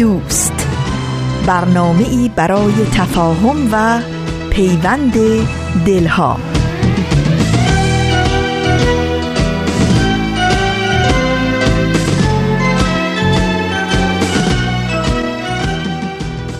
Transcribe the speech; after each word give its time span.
دوست. 0.00 0.66
برنامه 1.46 2.08
ای 2.08 2.30
برای 2.36 2.72
تفاهم 2.72 3.68
و 3.72 4.00
پیوند 4.50 5.14
دلها. 5.86 6.36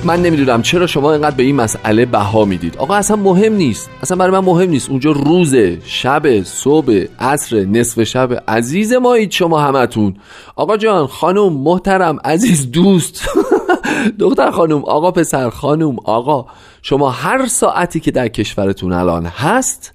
من 0.04 0.22
نمی‌دونم 0.22 0.62
چرا 0.62 0.86
شما 0.86 1.12
اینقدر 1.12 1.36
به 1.36 1.42
این 1.42 1.56
مسئله 1.56 2.06
بها 2.06 2.44
می‌دید. 2.44 2.76
آقا 2.76 2.94
اصلا 2.94 3.16
مهم 3.16 3.52
نیست. 3.52 3.90
اصلا 4.02 4.16
برای 4.16 4.30
من 4.30 4.38
مهم 4.38 4.70
نیست. 4.70 4.90
اونجا 4.90 5.12
روزه 5.12 5.78
شب 5.84 6.42
صبح 6.42 7.04
عصر 7.18 7.56
نصف 7.56 8.02
شب 8.02 8.42
عزیز 8.48 8.92
مایید 8.92 9.30
شما 9.30 9.60
همتون. 9.60 10.16
آقا 10.56 10.76
جان 10.76 11.06
خانم 11.06 11.52
محترم 11.52 12.18
عزیز 12.24 12.70
دوست. 12.70 13.28
دختر 14.18 14.50
خانم 14.50 14.84
آقا 14.84 15.10
پسر 15.10 15.50
خانم 15.50 15.96
آقا. 16.04 16.46
شما 16.82 17.10
هر 17.10 17.46
ساعتی 17.46 18.00
که 18.00 18.10
در 18.10 18.28
کشورتون 18.28 18.92
الان 18.92 19.26
هست 19.26 19.92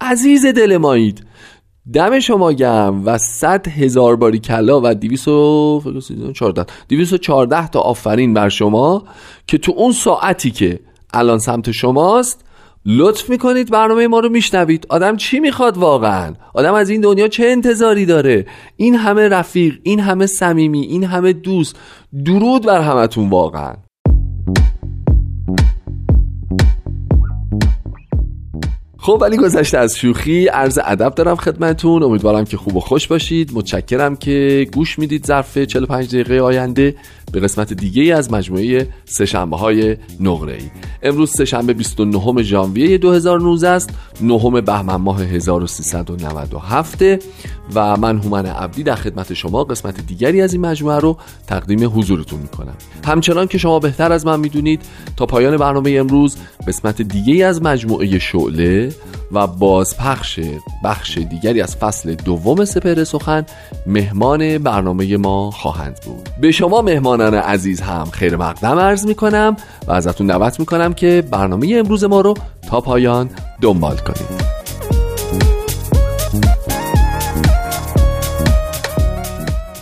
عزیز 0.00 0.46
دل 0.46 0.76
مایید. 0.76 1.27
دم 1.92 2.20
شما 2.20 2.52
گم 2.52 3.02
و 3.06 3.18
صد 3.18 3.68
هزار 3.68 4.16
باری 4.16 4.38
کلا 4.38 4.80
و 4.84 4.94
دیویس 4.94 5.28
و 5.28 7.18
چارده 7.22 7.68
تا 7.68 7.80
آفرین 7.80 8.34
بر 8.34 8.48
شما 8.48 9.04
که 9.46 9.58
تو 9.58 9.72
اون 9.76 9.92
ساعتی 9.92 10.50
که 10.50 10.80
الان 11.12 11.38
سمت 11.38 11.70
شماست 11.70 12.44
لطف 12.86 13.30
می‌کنید 13.30 13.70
برنامه 13.70 14.06
ما 14.08 14.20
رو 14.20 14.28
میشنوید. 14.28 14.86
آدم 14.88 15.16
چی 15.16 15.40
می‌خواد 15.40 15.78
واقعا؟ 15.78 16.34
آدم 16.54 16.74
از 16.74 16.90
این 16.90 17.00
دنیا 17.00 17.28
چه 17.28 17.46
انتظاری 17.46 18.06
داره؟ 18.06 18.46
این 18.76 18.94
همه 18.94 19.28
رفیق 19.28 19.78
این 19.82 20.00
همه 20.00 20.26
صمیمی 20.26 20.80
این 20.80 21.04
همه 21.04 21.32
دوست 21.32 21.76
درود 22.24 22.66
بر 22.66 22.80
همتون 22.80 23.30
واقعا. 23.30 23.74
خب 29.08 29.18
ولی 29.20 29.36
گذشته 29.36 29.78
از 29.78 29.96
شوخی 29.96 30.46
عرض 30.46 30.78
ادب 30.84 31.14
دارم 31.14 31.36
خدمتون. 31.36 32.02
امیدوارم 32.02 32.44
که 32.44 32.56
خوب 32.56 32.76
و 32.76 32.80
خوش 32.80 33.06
باشید. 33.08 33.50
متشکرم 33.54 34.16
که 34.16 34.66
گوش 34.74 34.98
می‌دید 34.98 35.26
ظرف 35.26 35.58
45 35.58 36.08
دقیقه 36.08 36.40
آینده. 36.40 36.94
به 37.32 37.40
قسمت 37.40 37.72
دیگه 37.72 38.14
از 38.14 38.32
مجموعه 38.32 38.88
سهشنبه 39.04 39.56
های 39.56 39.96
نقره 40.20 40.52
ای. 40.52 40.70
امروز 41.02 41.30
سهشنبه 41.36 41.72
29 41.72 42.42
ژانویه 42.42 42.98
2019 42.98 43.68
است. 43.68 43.90
نهم 44.20 44.60
بهمن 44.60 44.96
ماه 44.96 45.22
1397 45.22 47.02
و 47.74 47.96
من 47.96 48.18
هومن 48.18 48.46
عبدی 48.46 48.82
در 48.82 48.94
خدمت 48.94 49.34
شما 49.34 49.64
قسمت 49.64 50.06
دیگری 50.06 50.40
از 50.40 50.52
این 50.52 50.66
مجموعه 50.66 50.98
رو 50.98 51.16
تقدیم 51.46 51.98
حضورتون 51.98 52.40
می‌کنم. 52.40 52.74
همچنان 53.04 53.46
که 53.46 53.58
شما 53.58 53.78
بهتر 53.78 54.12
از 54.12 54.26
من 54.26 54.40
می‌دونید 54.40 54.82
تا 55.16 55.26
پایان 55.26 55.56
برنامه 55.56 55.90
امروز 55.90 56.36
قسمت 56.68 57.02
دیگه 57.02 57.46
از 57.46 57.62
مجموعه 57.62 58.18
شعله 58.18 58.92
و 59.32 59.46
بازپخش 59.46 60.40
بخش 60.84 61.18
دیگری 61.18 61.60
از 61.60 61.76
فصل 61.76 62.14
دوم 62.14 62.64
سپهر 62.64 63.04
سخن 63.04 63.46
مهمان 63.86 64.58
برنامه 64.58 65.16
ما 65.16 65.50
خواهند 65.50 66.00
بود. 66.04 66.28
به 66.40 66.50
شما 66.50 66.82
مهمانان 67.18 67.40
عزیز 67.40 67.80
هم 67.80 68.04
خیر 68.04 68.36
مقدم 68.36 68.78
عرض 68.78 69.06
می 69.06 69.14
کنم 69.14 69.56
و 69.86 69.92
ازتون 69.92 70.26
دعوت 70.26 70.60
می 70.60 70.66
کنم 70.66 70.92
که 70.92 71.24
برنامه 71.30 71.74
امروز 71.76 72.04
ما 72.04 72.20
رو 72.20 72.34
تا 72.68 72.80
پایان 72.80 73.30
دنبال 73.60 73.96
کنید. 73.96 74.58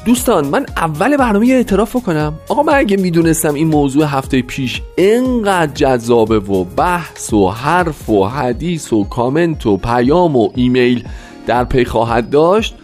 دوستان 0.04 0.46
من 0.46 0.66
اول 0.76 1.16
برنامه 1.16 1.46
اعتراف 1.46 1.96
بکنم. 1.96 2.34
آقا 2.48 2.62
من 2.62 2.74
اگه 2.74 2.96
می‌دونستم 2.96 3.54
این 3.54 3.68
موضوع 3.68 4.04
هفته 4.04 4.42
پیش 4.42 4.82
انقدر 4.98 5.72
جذابه 5.74 6.38
و 6.38 6.64
بحث 6.64 7.32
و 7.32 7.50
حرف 7.50 8.08
و 8.08 8.24
حدیث 8.24 8.92
و 8.92 9.04
کامنت 9.04 9.66
و 9.66 9.76
پیام 9.76 10.36
و 10.36 10.48
ایمیل 10.54 11.04
در 11.46 11.64
پی 11.64 11.84
خواهد 11.84 12.30
داشت 12.30 12.74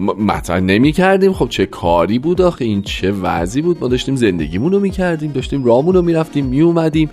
مطرح 0.00 0.60
نمی 0.60 0.92
کردیم 0.92 1.32
خب 1.32 1.48
چه 1.48 1.66
کاری 1.66 2.18
بود 2.18 2.40
آخه؟ 2.40 2.64
این 2.64 2.82
چه 2.82 3.12
وضعی 3.12 3.62
بود؟ 3.62 3.78
ما 3.80 3.88
داشتیم 3.88 4.16
زندگیمون 4.16 4.72
رو 4.72 4.80
می 4.80 4.90
کردیم 4.90 5.32
داشتیم 5.32 5.64
رامون 5.64 5.94
رو 5.94 6.02
می 6.02 6.12
رفتیم 6.12 6.46
می 6.46 6.60
اومدیم 6.60 7.10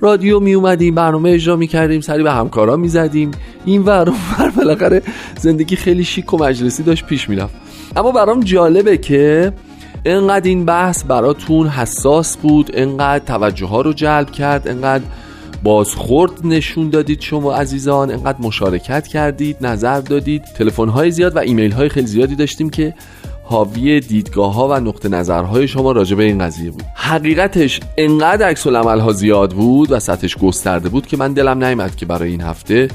رادیو 0.00 0.40
می 0.40 0.54
اومدیم 0.54 0.94
برنامه 0.94 1.30
اجرا 1.30 1.56
می 1.56 1.66
کردیم 1.66 2.00
سری 2.00 2.22
به 2.22 2.32
همکارا 2.32 2.76
می 2.76 2.88
زدیم 2.88 3.30
این 3.64 3.82
ور 3.82 4.08
ور 4.08 4.50
بالاخره 4.56 5.02
زندگی 5.40 5.76
خیلی 5.76 6.04
شیک 6.04 6.34
و 6.34 6.36
مجلسی 6.36 6.82
داشت 6.82 7.06
پیش 7.06 7.28
می 7.28 7.36
رفت 7.36 7.54
اما 7.96 8.12
برام 8.12 8.40
جالبه 8.40 8.96
که 8.96 9.52
انقدر 10.04 10.48
این 10.48 10.64
بحث 10.64 11.04
براتون 11.04 11.68
حساس 11.68 12.36
بود 12.36 12.70
انقدر 12.74 13.24
توجه 13.24 13.66
ها 13.66 13.80
رو 13.80 13.92
جلب 13.92 14.30
کرد 14.30 14.68
انقدر 14.68 15.04
بازخورد 15.62 16.32
نشون 16.46 16.90
دادید 16.90 17.20
شما 17.20 17.54
عزیزان. 17.54 18.10
انقدر 18.10 18.38
مشارکت 18.40 19.06
کردید 19.06 19.56
نظر 19.60 20.00
دادید. 20.00 20.44
تلفن 20.44 20.88
های 20.88 21.10
زیاد 21.10 21.36
و 21.36 21.38
ایمیل 21.38 21.72
های 21.72 21.88
خیلی 21.88 22.06
زیادی 22.06 22.36
داشتیم 22.36 22.70
که 22.70 22.94
حاوی 23.44 24.00
دیدگاه 24.00 24.54
ها 24.54 24.68
و 24.68 24.72
نقطه 24.72 25.08
نظرهای 25.08 25.68
شما 25.68 25.92
راجع 25.92 26.16
به 26.16 26.24
این 26.24 26.38
قضیه 26.38 26.70
بود. 26.70 26.82
حقیقتش 26.94 27.80
انقدر 27.96 28.46
عکس 28.46 28.66
ها 28.66 29.12
زیاد 29.12 29.50
بود 29.50 29.92
و 29.92 30.00
سطحش 30.00 30.38
گسترده 30.38 30.88
بود 30.88 31.06
که 31.06 31.16
من 31.16 31.32
دلم 31.32 31.64
نیامد 31.64 31.96
که 31.96 32.06
برای 32.06 32.30
این 32.30 32.40
هفته 32.40 32.88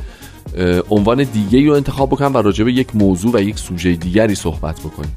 عنوان 0.90 1.24
دیگه 1.24 1.68
رو 1.68 1.74
انتخاب 1.74 2.10
بکنم 2.10 2.34
و 2.34 2.38
راجع 2.38 2.64
به 2.64 2.74
یک 2.74 2.96
موضوع 2.96 3.32
و 3.34 3.42
یک 3.42 3.60
سوژه 3.60 3.96
دیگری 3.96 4.36
صحبت 4.36 4.80
بکنیم. 4.80 5.16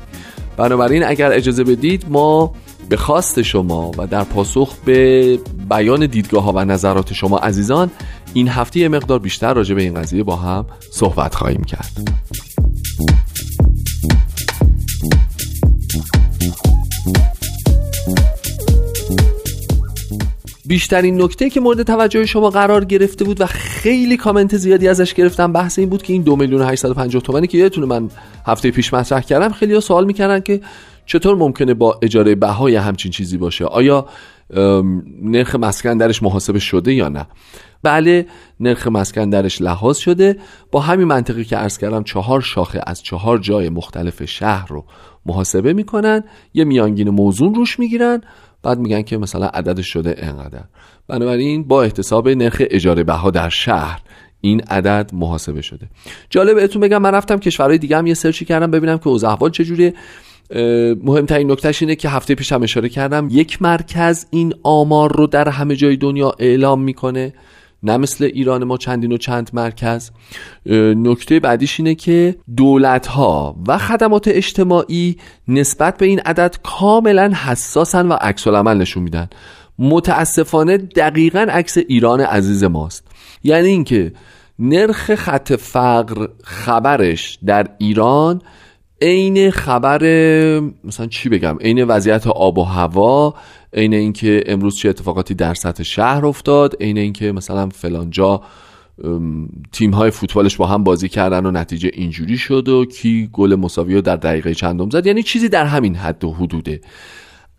بنابراین 0.56 1.04
اگر 1.04 1.32
اجازه 1.32 1.64
بدید 1.64 2.06
ما 2.08 2.54
به 2.90 2.96
خواست 2.96 3.42
شما 3.42 3.90
و 3.98 4.06
در 4.06 4.24
پاسخ 4.24 4.74
به 4.84 5.38
بیان 5.70 6.06
دیدگاه 6.06 6.42
ها 6.42 6.52
و 6.52 6.64
نظرات 6.64 7.12
شما 7.12 7.38
عزیزان 7.38 7.90
این 8.34 8.48
هفته 8.48 8.80
یه 8.80 8.88
مقدار 8.88 9.18
بیشتر 9.18 9.54
راجع 9.54 9.74
به 9.74 9.82
این 9.82 9.94
قضیه 9.94 10.22
با 10.22 10.36
هم 10.36 10.66
صحبت 10.90 11.34
خواهیم 11.34 11.64
کرد. 11.64 12.10
بیشترین 20.66 21.22
نکته 21.22 21.50
که 21.50 21.60
مورد 21.60 21.82
توجه 21.82 22.26
شما 22.26 22.50
قرار 22.50 22.84
گرفته 22.84 23.24
بود 23.24 23.40
و 23.40 23.46
خیلی 23.46 24.16
کامنت 24.16 24.56
زیادی 24.56 24.88
ازش 24.88 25.14
گرفتم 25.14 25.52
بحث 25.52 25.78
این 25.78 25.88
بود 25.88 26.02
که 26.02 26.12
این 26.12 26.22
دو 26.22 26.36
میلیون 26.36 26.62
850 26.62 27.22
تومانی 27.22 27.46
که 27.46 27.58
یادتونه 27.58 27.86
من 27.86 28.08
هفته 28.46 28.70
پیش 28.70 28.94
مطرح 28.94 29.20
کردم 29.20 29.52
خیلی 29.52 29.74
ها 29.74 29.80
سوال 29.80 30.04
می‌کردن 30.04 30.40
که 30.40 30.60
چطور 31.10 31.36
ممکنه 31.36 31.74
با 31.74 31.98
اجاره 32.02 32.34
بهای 32.34 32.76
همچین 32.76 33.10
چیزی 33.12 33.38
باشه؟ 33.38 33.64
آیا 33.64 34.06
نرخ 35.22 35.54
مسکن 35.54 35.96
درش 35.96 36.22
محاسبه 36.22 36.58
شده 36.58 36.94
یا 36.94 37.08
نه؟ 37.08 37.26
بله 37.82 38.26
نرخ 38.60 38.86
مسکن 38.86 39.30
درش 39.30 39.62
لحاظ 39.62 39.98
شده. 39.98 40.36
با 40.72 40.80
همین 40.80 41.08
منطقی 41.08 41.44
که 41.44 41.56
عرض 41.56 41.78
کردم 41.78 42.02
چهار 42.02 42.40
شاخه 42.40 42.80
از 42.86 43.02
چهار 43.02 43.38
جای 43.38 43.68
مختلف 43.68 44.24
شهر 44.24 44.68
رو 44.68 44.84
محاسبه 45.26 45.72
می‌کنن 45.72 46.24
یه 46.54 46.64
میانگین 46.64 47.10
موزون 47.10 47.54
روش 47.54 47.78
می‌گیرن 47.78 48.20
بعد 48.62 48.78
میگن 48.78 49.02
که 49.02 49.18
مثلا 49.18 49.46
عددش 49.46 49.86
شده 49.86 50.14
انقدر 50.18 50.64
بنابراین 51.08 51.64
با 51.64 51.82
احتساب 51.82 52.28
نرخ 52.28 52.62
اجاره 52.70 53.04
بها 53.04 53.30
در 53.30 53.48
شهر 53.48 54.00
این 54.40 54.60
عدد 54.60 55.10
محاسبه 55.12 55.62
شده. 55.62 55.88
جالب 56.30 56.56
بهتون 56.56 56.82
بگم 56.82 57.02
من 57.02 57.10
رفتم 57.10 57.38
کشورهای 57.38 57.78
دیگه 57.78 57.98
هم 57.98 58.06
یه 58.06 58.14
سرچی 58.14 58.44
کردم 58.44 58.70
ببینم 58.70 58.98
که 58.98 59.08
اوضاع 59.08 59.32
احوال 59.32 59.50
چجوریه. 59.50 59.94
مهمترین 61.02 61.50
نکتهش 61.50 61.82
اینه 61.82 61.94
که 61.94 62.08
هفته 62.08 62.34
پیش 62.34 62.52
هم 62.52 62.62
اشاره 62.62 62.88
کردم. 62.88 63.28
یک 63.30 63.62
مرکز 63.62 64.26
این 64.30 64.54
آمار 64.62 65.16
رو 65.16 65.26
در 65.26 65.48
همه 65.48 65.76
جای 65.76 65.96
دنیا 65.96 66.32
اعلام 66.38 66.82
می‌کنه 66.82 67.32
نه 67.82 67.96
مثل 67.96 68.24
ایران 68.24 68.64
ما 68.64 68.76
چندین 68.76 69.12
و 69.12 69.16
چند 69.16 69.50
مرکز. 69.52 70.10
نکته 70.96 71.40
بعدیش 71.40 71.80
اینه 71.80 71.94
که 71.94 72.36
دولت 72.56 73.06
ها 73.06 73.56
و 73.68 73.78
خدمات 73.78 74.28
اجتماعی 74.28 75.16
نسبت 75.48 75.98
به 75.98 76.06
این 76.06 76.20
عدد 76.20 76.56
کاملا 76.62 77.32
حساسن 77.44 78.08
و 78.08 78.12
عکس 78.12 78.46
العمل 78.46 78.76
نشون 78.76 79.02
میدن. 79.02 79.28
متاسفانه 79.78 80.76
دقیقا 80.76 81.46
عکس 81.50 81.78
ایران 81.78 82.20
عزیز 82.20 82.64
ماست. 82.64 83.06
یعنی 83.44 83.68
اینکه 83.68 84.12
نرخ 84.58 85.14
خط 85.14 85.52
فقر 85.52 86.26
خبرش 86.44 87.38
در 87.46 87.66
ایران 87.78 88.42
عین 89.02 89.50
خبر 89.50 90.02
مثلا 90.84 91.06
چی 91.06 91.28
بگم 91.28 91.58
عین 91.60 91.84
وضعیت 91.84 92.26
آب 92.26 92.58
و 92.58 92.62
هوا 92.62 93.34
عین 93.74 93.94
اینکه 93.94 94.42
امروز 94.46 94.76
چه 94.76 94.88
اتفاقاتی 94.88 95.34
در 95.34 95.54
سطح 95.54 95.82
شهر 95.82 96.26
افتاد 96.26 96.76
عین 96.80 96.98
اینکه 96.98 97.32
مثلا 97.32 97.68
فلانجا 97.68 98.40
تیم 99.72 99.90
های 99.90 100.10
فوتبالش 100.10 100.56
با 100.56 100.66
هم 100.66 100.84
بازی 100.84 101.08
کردن 101.08 101.46
و 101.46 101.50
نتیجه 101.50 101.90
اینجوری 101.92 102.38
شد 102.38 102.68
و 102.68 102.84
کی 102.84 103.28
گل 103.32 103.54
مساوی 103.54 103.94
رو 103.94 104.00
در 104.00 104.16
دقیقه 104.16 104.54
چندم 104.54 104.90
زد. 104.90 105.06
یعنی 105.06 105.22
چیزی 105.22 105.48
در 105.48 105.64
همین 105.64 105.94
حد 105.94 106.24
و 106.24 106.32
حدوده. 106.32 106.80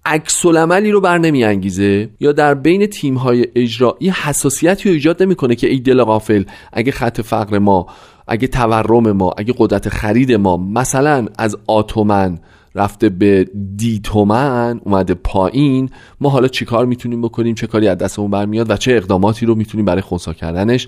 عکس 0.05 0.45
رو 0.45 1.01
بر 1.01 1.17
نمی 1.17 1.43
انگیزه 1.43 2.09
یا 2.19 2.31
در 2.31 2.53
بین 2.53 2.85
تیم 2.85 3.15
های 3.15 3.47
اجرایی 3.55 4.09
حساسیتی 4.09 4.89
رو 4.89 4.95
ایجاد 4.95 5.23
نمی‌کنه 5.23 5.55
که 5.55 5.67
ای 5.67 5.79
دل 5.79 6.03
غافل 6.03 6.43
اگه 6.73 6.91
خط 6.91 7.21
فقر 7.21 7.59
ما 7.59 7.87
اگه 8.31 8.47
تورم 8.47 9.11
ما 9.11 9.33
اگه 9.37 9.53
قدرت 9.57 9.89
خرید 9.89 10.31
ما 10.31 10.57
مثلا 10.57 11.27
از 11.37 11.57
آتومن 11.67 12.39
رفته 12.75 13.09
به 13.09 13.47
دی 13.75 13.99
تومن 14.03 14.81
اومده 14.83 15.13
پایین 15.13 15.89
ما 16.21 16.29
حالا 16.29 16.47
چیکار 16.47 16.85
می‌تونیم 16.85 17.21
بکنیم؟ 17.21 17.55
چه 17.55 17.67
کاری 17.67 17.87
از 17.87 17.97
دستمون 17.97 18.31
برمیاد 18.31 18.69
و 18.69 18.77
چه 18.77 18.91
اقداماتی 18.91 19.45
رو 19.45 19.55
می‌تونیم 19.55 19.85
برای 19.85 20.01
خونسا 20.01 20.33
کردنش 20.33 20.87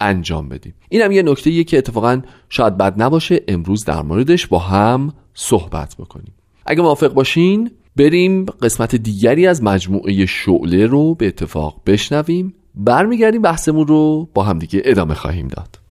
انجام 0.00 0.48
بدیم؟ 0.48 0.74
این 0.88 1.02
هم 1.02 1.12
یه 1.12 1.22
نکته 1.22 1.64
که 1.64 1.78
اتفاقا 1.78 2.20
شاید 2.48 2.76
بد 2.76 3.02
نباشه 3.02 3.40
امروز 3.48 3.84
در 3.84 4.02
موردش 4.02 4.46
با 4.46 4.58
هم 4.58 5.12
صحبت 5.34 5.96
بکنیم. 5.98 6.32
اگه 6.66 6.82
موافق 6.82 7.14
باشین 7.14 7.70
بریم 7.96 8.44
قسمت 8.44 8.96
دیگری 8.96 9.46
از 9.46 9.62
مجموعه 9.62 10.26
شعله 10.26 10.86
رو 10.86 11.14
به 11.14 11.26
اتفاق 11.26 11.80
بشنویم 11.86 12.54
برمیگردیم 12.74 13.42
بحثمون 13.42 13.86
رو 13.86 14.28
با 14.34 14.42
همدیگه 14.42 14.82
ادامه 14.84 15.14
خواهیم 15.14 15.48
داد. 15.48 15.81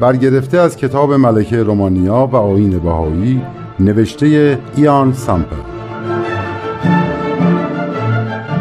برگرفته 0.00 0.58
از 0.58 0.76
کتاب 0.76 1.12
ملکه 1.12 1.62
رومانیا 1.62 2.28
و 2.32 2.36
آین 2.36 2.78
بهایی 2.78 3.42
نوشته 3.80 4.58
ایان 4.76 5.12
سامپل 5.12 5.56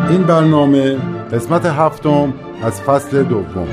این 0.10 0.24
برنامه 0.24 0.98
قسمت 1.32 1.66
هفتم 1.66 2.34
از 2.64 2.82
فصل 2.82 3.24
دوم 3.24 3.68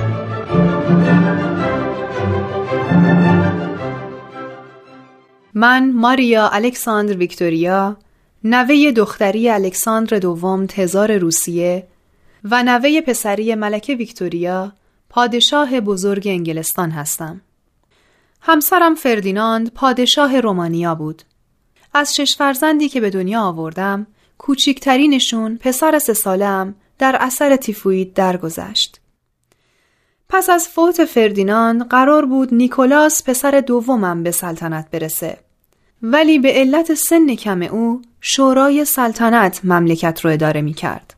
من 5.54 5.92
ماریا 5.92 6.48
الکساندر 6.48 7.16
ویکتوریا 7.16 7.96
نوه 8.44 8.92
دختری 8.96 9.50
الکساندر 9.50 10.18
دوم 10.18 10.66
تزار 10.66 11.16
روسیه 11.16 11.86
و 12.44 12.62
نوه 12.62 13.00
پسری 13.00 13.54
ملکه 13.54 13.94
ویکتوریا 13.94 14.72
پادشاه 15.10 15.80
بزرگ 15.80 16.28
انگلستان 16.28 16.90
هستم. 16.90 17.40
همسرم 18.44 18.94
فردیناند 18.94 19.72
پادشاه 19.74 20.40
رومانیا 20.40 20.94
بود. 20.94 21.22
از 21.94 22.14
شش 22.14 22.36
فرزندی 22.36 22.88
که 22.88 23.00
به 23.00 23.10
دنیا 23.10 23.40
آوردم، 23.40 24.06
کوچکترینشون 24.38 25.56
پسر 25.56 25.98
سه 25.98 26.12
سالم 26.12 26.74
در 26.98 27.16
اثر 27.20 27.56
تیفوید 27.56 28.14
درگذشت. 28.14 29.00
پس 30.28 30.50
از 30.50 30.68
فوت 30.68 31.04
فردیناند 31.04 31.88
قرار 31.88 32.26
بود 32.26 32.54
نیکولاس 32.54 33.22
پسر 33.24 33.60
دومم 33.66 34.22
به 34.22 34.30
سلطنت 34.30 34.90
برسه. 34.90 35.38
ولی 36.02 36.38
به 36.38 36.52
علت 36.52 36.94
سن 36.94 37.34
کم 37.34 37.62
او 37.62 38.02
شورای 38.20 38.84
سلطنت 38.84 39.60
مملکت 39.64 40.20
رو 40.20 40.30
اداره 40.30 40.60
می 40.60 40.74
کرد. 40.74 41.14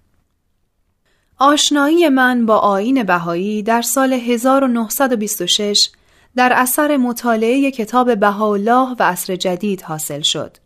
آشنایی 1.38 2.08
من 2.08 2.46
با 2.46 2.58
آین 2.58 3.02
بهایی 3.02 3.62
در 3.62 3.82
سال 3.82 4.12
1926 4.12 5.90
در 6.36 6.52
اثر 6.52 6.96
مطالعه 6.96 7.70
کتاب 7.70 8.20
بهاءالله 8.20 8.96
و 8.98 9.02
عصر 9.02 9.36
جدید 9.36 9.82
حاصل 9.82 10.20
شد. 10.20 10.56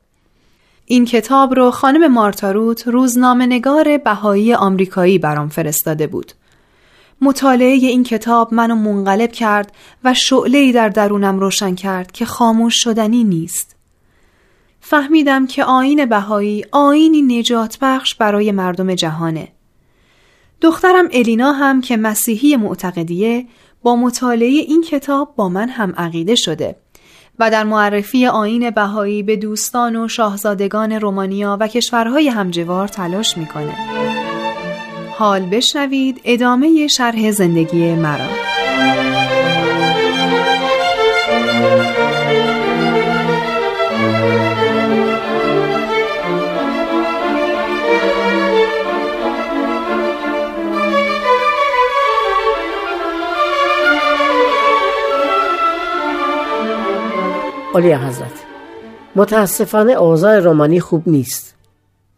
این 0.87 1.05
کتاب 1.05 1.55
رو 1.55 1.71
خانم 1.71 2.13
مارتاروت 2.13 2.89
روزنامه 2.89 3.47
نگار 3.47 3.99
بهایی 3.99 4.55
آمریکایی 4.55 5.19
برام 5.19 5.49
فرستاده 5.49 6.07
بود. 6.07 6.33
مطالعه 7.21 7.69
این 7.69 8.05
کتاب 8.05 8.55
منو 8.55 8.75
منقلب 8.75 9.33
کرد 9.33 9.73
و 10.05 10.15
شعله‌ای 10.15 10.73
در 10.73 10.89
درونم 10.89 11.39
روشن 11.39 11.75
کرد 11.75 12.13
که 12.13 12.25
خاموش 12.25 12.75
شدنی 12.85 13.25
نیست. 13.25 13.77
فهمیدم 14.81 15.47
که 15.47 15.65
آین 15.65 16.07
بهایی 16.07 16.65
آینی 16.73 17.23
نجات 17.23 17.79
بخش 17.81 18.15
برای 18.15 18.53
مردم 18.53 18.95
جهانه. 18.95 19.49
دخترم 20.61 21.09
الینا 21.13 21.53
هم 21.53 21.81
که 21.81 21.97
مسیحی 21.97 22.57
معتقدیه 22.57 23.47
با 23.83 23.97
مطالعه 23.97 24.49
این 24.49 24.83
کتاب 24.83 25.35
با 25.37 25.49
من 25.49 25.69
هم 25.69 25.95
عقیده 25.97 26.35
شده 26.35 26.77
و 27.39 27.51
در 27.51 27.65
معرفی 27.65 28.27
آین 28.27 28.71
بهایی 28.71 29.23
به 29.23 29.37
دوستان 29.37 29.97
و 29.97 30.09
شاهزادگان 30.09 30.93
رومانیا 30.93 31.57
و 31.61 31.69
کشورهای 31.69 32.29
همجوار 32.29 32.89
تلاش 32.89 33.39
می‌کنه. 33.39 33.75
حال 35.19 35.41
بشنوید 35.41 36.21
ادامه 36.25 36.87
شرح 36.87 37.31
زندگی 37.31 37.95
مرا. 37.95 38.48
علی 57.75 57.93
حضرت. 57.93 58.33
متاسفانه 59.17 59.93
اوضاع 59.93 60.39
رومانی 60.39 60.81
خوب 60.81 61.03
نیست. 61.07 61.55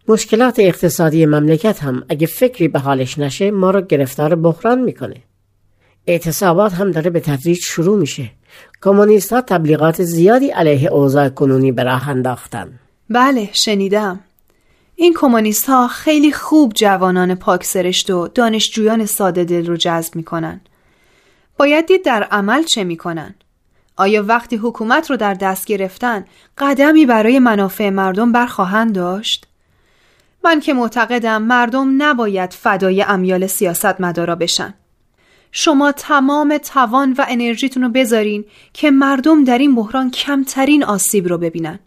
مشکلات 0.09 0.59
اقتصادی 0.59 1.27
مملکت 1.27 1.83
هم 1.83 2.05
اگه 2.09 2.27
فکری 2.27 2.69
به 2.69 2.79
حالش 2.79 3.19
نشه 3.19 3.51
ما 3.51 3.71
رو 3.71 3.81
گرفتار 3.81 4.35
بحران 4.35 4.81
می‌کنه. 4.81 5.17
اعتصابات 6.07 6.73
هم 6.73 6.91
داره 6.91 7.11
به 7.11 7.21
تدریج 7.21 7.59
شروع 7.63 7.99
میشه. 7.99 8.31
کمونیست 8.83 9.33
ها 9.33 9.41
تبلیغات 9.41 10.03
زیادی 10.03 10.49
علیه 10.49 10.89
اوضاع 10.89 11.29
کنونی 11.29 11.73
به 11.73 11.83
راه 11.83 12.09
انداختن. 12.09 12.79
بله 13.11 13.49
شنیدم. 13.53 14.21
این 14.97 15.15
کمونیست 15.15 15.67
ها 15.67 15.89
خیلی 15.89 16.33
خوب 16.33 16.73
جوانان 16.75 17.35
پاک 17.35 17.65
سرشت 17.65 18.11
و 18.11 18.29
دانشجویان 18.29 19.07
ساده 19.07 19.45
دل 19.45 19.67
رو 19.67 19.77
جذب 19.77 20.17
می‌کنن. 20.17 20.61
باید 21.59 21.87
دید 21.87 22.05
در 22.05 22.23
عمل 22.23 22.63
چه 22.63 22.85
می‌کنن. 22.85 23.35
آیا 24.01 24.25
وقتی 24.29 24.57
حکومت 24.57 25.11
رو 25.11 25.17
در 25.17 25.35
دست 25.35 25.67
گرفتن 25.67 26.25
قدمی 26.59 27.07
برای 27.07 27.39
منافع 27.39 27.91
مردم 27.91 28.33
برخواهند 28.33 28.95
داشت؟ 28.95 29.47
من 30.45 30.61
که 30.61 30.73
معتقدم 30.73 31.43
مردم 31.43 32.03
نباید 32.03 32.53
فدای 32.53 33.03
امیال 33.03 33.47
سیاست 33.47 34.01
مدارا 34.01 34.35
بشن. 34.35 34.75
شما 35.53 35.93
تمام 35.93 36.59
توان 36.59 37.13
و 37.19 37.27
انرژیتون 37.29 37.83
رو 37.83 37.89
بذارین 37.89 38.45
که 38.73 38.91
مردم 38.91 39.45
در 39.45 39.59
این 39.59 39.75
بحران 39.75 40.11
کمترین 40.11 40.85
آسیب 40.85 41.29
رو 41.29 41.39
ببینن. 41.39 41.79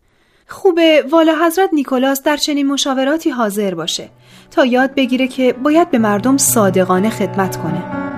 خوبه 0.48 1.06
والا 1.10 1.46
حضرت 1.46 1.70
نیکولاس 1.74 2.24
در 2.24 2.38
چنین 2.38 2.68
مشاوراتی 2.68 3.30
حاضر 3.30 3.76
باشه 3.76 4.10
تا 4.52 4.66
یاد 4.66 4.96
بگیره 4.96 5.28
که 5.28 5.54
باید 5.54 5.92
به 5.92 5.98
مردم 5.98 6.38
صادقانه 6.38 7.10
خدمت 7.10 7.58
کنه. 7.58 8.13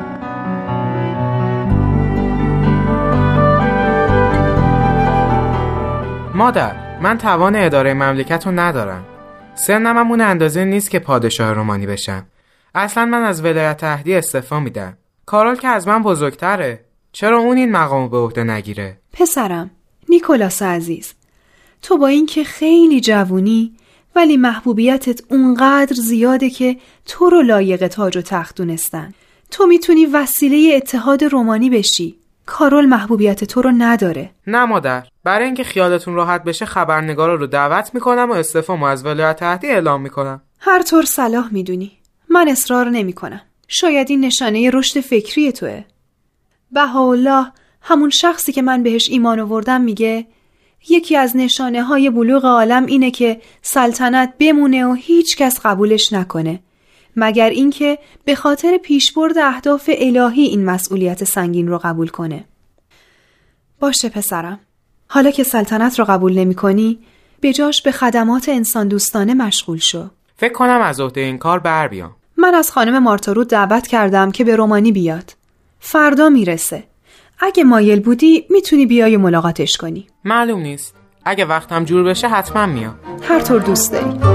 مادر 6.35 6.99
من 6.99 7.17
توان 7.17 7.55
اداره 7.55 7.93
مملکت 7.93 8.45
رو 8.45 8.51
ندارم. 8.51 9.05
سنم 9.55 9.97
هم 9.97 10.11
اون 10.11 10.21
اندازه 10.21 10.65
نیست 10.65 10.89
که 10.89 10.99
پادشاه 10.99 11.53
رومانی 11.53 11.85
بشم. 11.85 12.25
اصلا 12.75 13.05
من 13.05 13.23
از 13.23 13.41
ولایت 13.41 13.77
تهدی 13.77 14.15
استفا 14.15 14.59
میدم. 14.59 14.97
کارول 15.25 15.55
که 15.55 15.67
از 15.67 15.87
من 15.87 16.03
بزرگتره. 16.03 16.85
چرا 17.11 17.39
اون 17.39 17.57
این 17.57 17.71
مقامو 17.71 18.09
به 18.09 18.17
عهده 18.17 18.43
نگیره؟ 18.43 18.97
پسرم 19.13 19.71
نیکولاس 20.09 20.61
عزیز 20.61 21.13
تو 21.81 21.97
با 21.97 22.07
اینکه 22.07 22.43
خیلی 22.43 23.01
جوونی 23.01 23.73
ولی 24.15 24.37
محبوبیتت 24.37 25.21
اونقدر 25.29 25.95
زیاده 25.95 26.49
که 26.49 26.77
تو 27.05 27.29
رو 27.29 27.41
لایق 27.41 27.87
تاج 27.87 28.17
و 28.17 28.21
تخت 28.21 28.55
دونستن. 28.55 29.13
تو 29.51 29.65
می‌تونی 29.65 30.05
وسیله 30.05 30.75
اتحاد 30.75 31.23
رومانی 31.23 31.69
بشی. 31.69 32.15
کارول 32.45 32.85
محبوبیت 32.85 33.43
تو 33.43 33.61
رو 33.61 33.71
نداره. 33.77 34.29
نه 34.47 34.65
مادر. 34.65 35.03
برای 35.25 35.45
اینکه 35.45 35.63
خیالتون 35.63 36.15
راحت 36.15 36.43
بشه 36.43 36.65
خبرنگارا 36.65 37.35
رو 37.35 37.47
دعوت 37.47 37.91
می‌کنم 37.93 38.31
و 38.31 38.33
استعفامو 38.33 38.85
از 38.85 39.05
ولایت 39.05 39.35
تحتی 39.35 39.67
اعلام 39.67 40.01
می‌کنم. 40.01 40.41
هر 40.59 40.83
طور 40.83 41.05
صلاح 41.05 41.53
می‌دونی. 41.53 41.91
من 42.29 42.47
اصرار 42.47 42.89
نمی‌کنم. 42.89 43.41
شاید 43.67 44.09
این 44.09 44.25
نشانه 44.25 44.69
رشد 44.73 44.99
فکری 44.99 45.51
توه. 45.51 45.83
بهاءالله 46.71 47.51
همون 47.81 48.09
شخصی 48.09 48.51
که 48.51 48.61
من 48.61 48.83
بهش 48.83 49.09
ایمان 49.09 49.39
آوردم 49.39 49.81
میگه 49.81 50.27
یکی 50.89 51.17
از 51.17 51.37
نشانه 51.37 51.83
های 51.83 52.09
بلوغ 52.09 52.45
عالم 52.45 52.85
اینه 52.85 53.11
که 53.11 53.41
سلطنت 53.61 54.33
بمونه 54.39 54.85
و 54.85 54.93
هیچ 54.93 55.37
کس 55.37 55.59
قبولش 55.63 56.13
نکنه. 56.13 56.59
مگر 57.15 57.49
اینکه 57.49 57.99
به 58.25 58.35
خاطر 58.35 58.77
پیشبرد 58.77 59.37
اهداف 59.37 59.89
الهی 59.97 60.41
این 60.41 60.65
مسئولیت 60.65 61.23
سنگین 61.23 61.67
رو 61.67 61.77
قبول 61.83 62.07
کنه. 62.07 62.45
باشه 63.79 64.09
پسرم. 64.09 64.59
حالا 65.15 65.31
که 65.31 65.43
سلطنت 65.43 65.99
رو 65.99 66.05
قبول 66.05 66.39
نمی 66.39 66.55
کنی 66.55 66.99
به 67.41 67.53
جاش 67.53 67.81
به 67.81 67.91
خدمات 67.91 68.49
انسان 68.49 68.87
دوستانه 68.87 69.33
مشغول 69.33 69.77
شو. 69.77 70.09
فکر 70.37 70.53
کنم 70.53 70.81
از 70.83 70.99
عهده 70.99 71.21
این 71.21 71.37
کار 71.37 71.59
بر 71.59 71.87
بیام. 71.87 72.15
من 72.37 72.53
از 72.53 72.71
خانم 72.71 73.03
مارتارود 73.03 73.47
دعوت 73.47 73.87
کردم 73.87 74.31
که 74.31 74.43
به 74.43 74.55
رومانی 74.55 74.91
بیاد. 74.91 75.35
فردا 75.79 76.29
می‌رسه. 76.29 76.83
اگه 77.39 77.63
مایل 77.63 77.99
بودی 77.99 78.45
می‌تونی 78.49 78.85
بیای 78.85 79.17
ملاقاتش 79.17 79.77
کنی. 79.77 80.07
معلوم 80.25 80.59
نیست. 80.59 80.95
اگه 81.25 81.45
وقتم 81.45 81.85
جور 81.85 82.03
بشه 82.03 82.27
حتما 82.27 82.65
میام. 82.65 82.95
هر 83.21 83.39
طور 83.39 83.61
دوست 83.61 83.91
داری. 83.91 84.34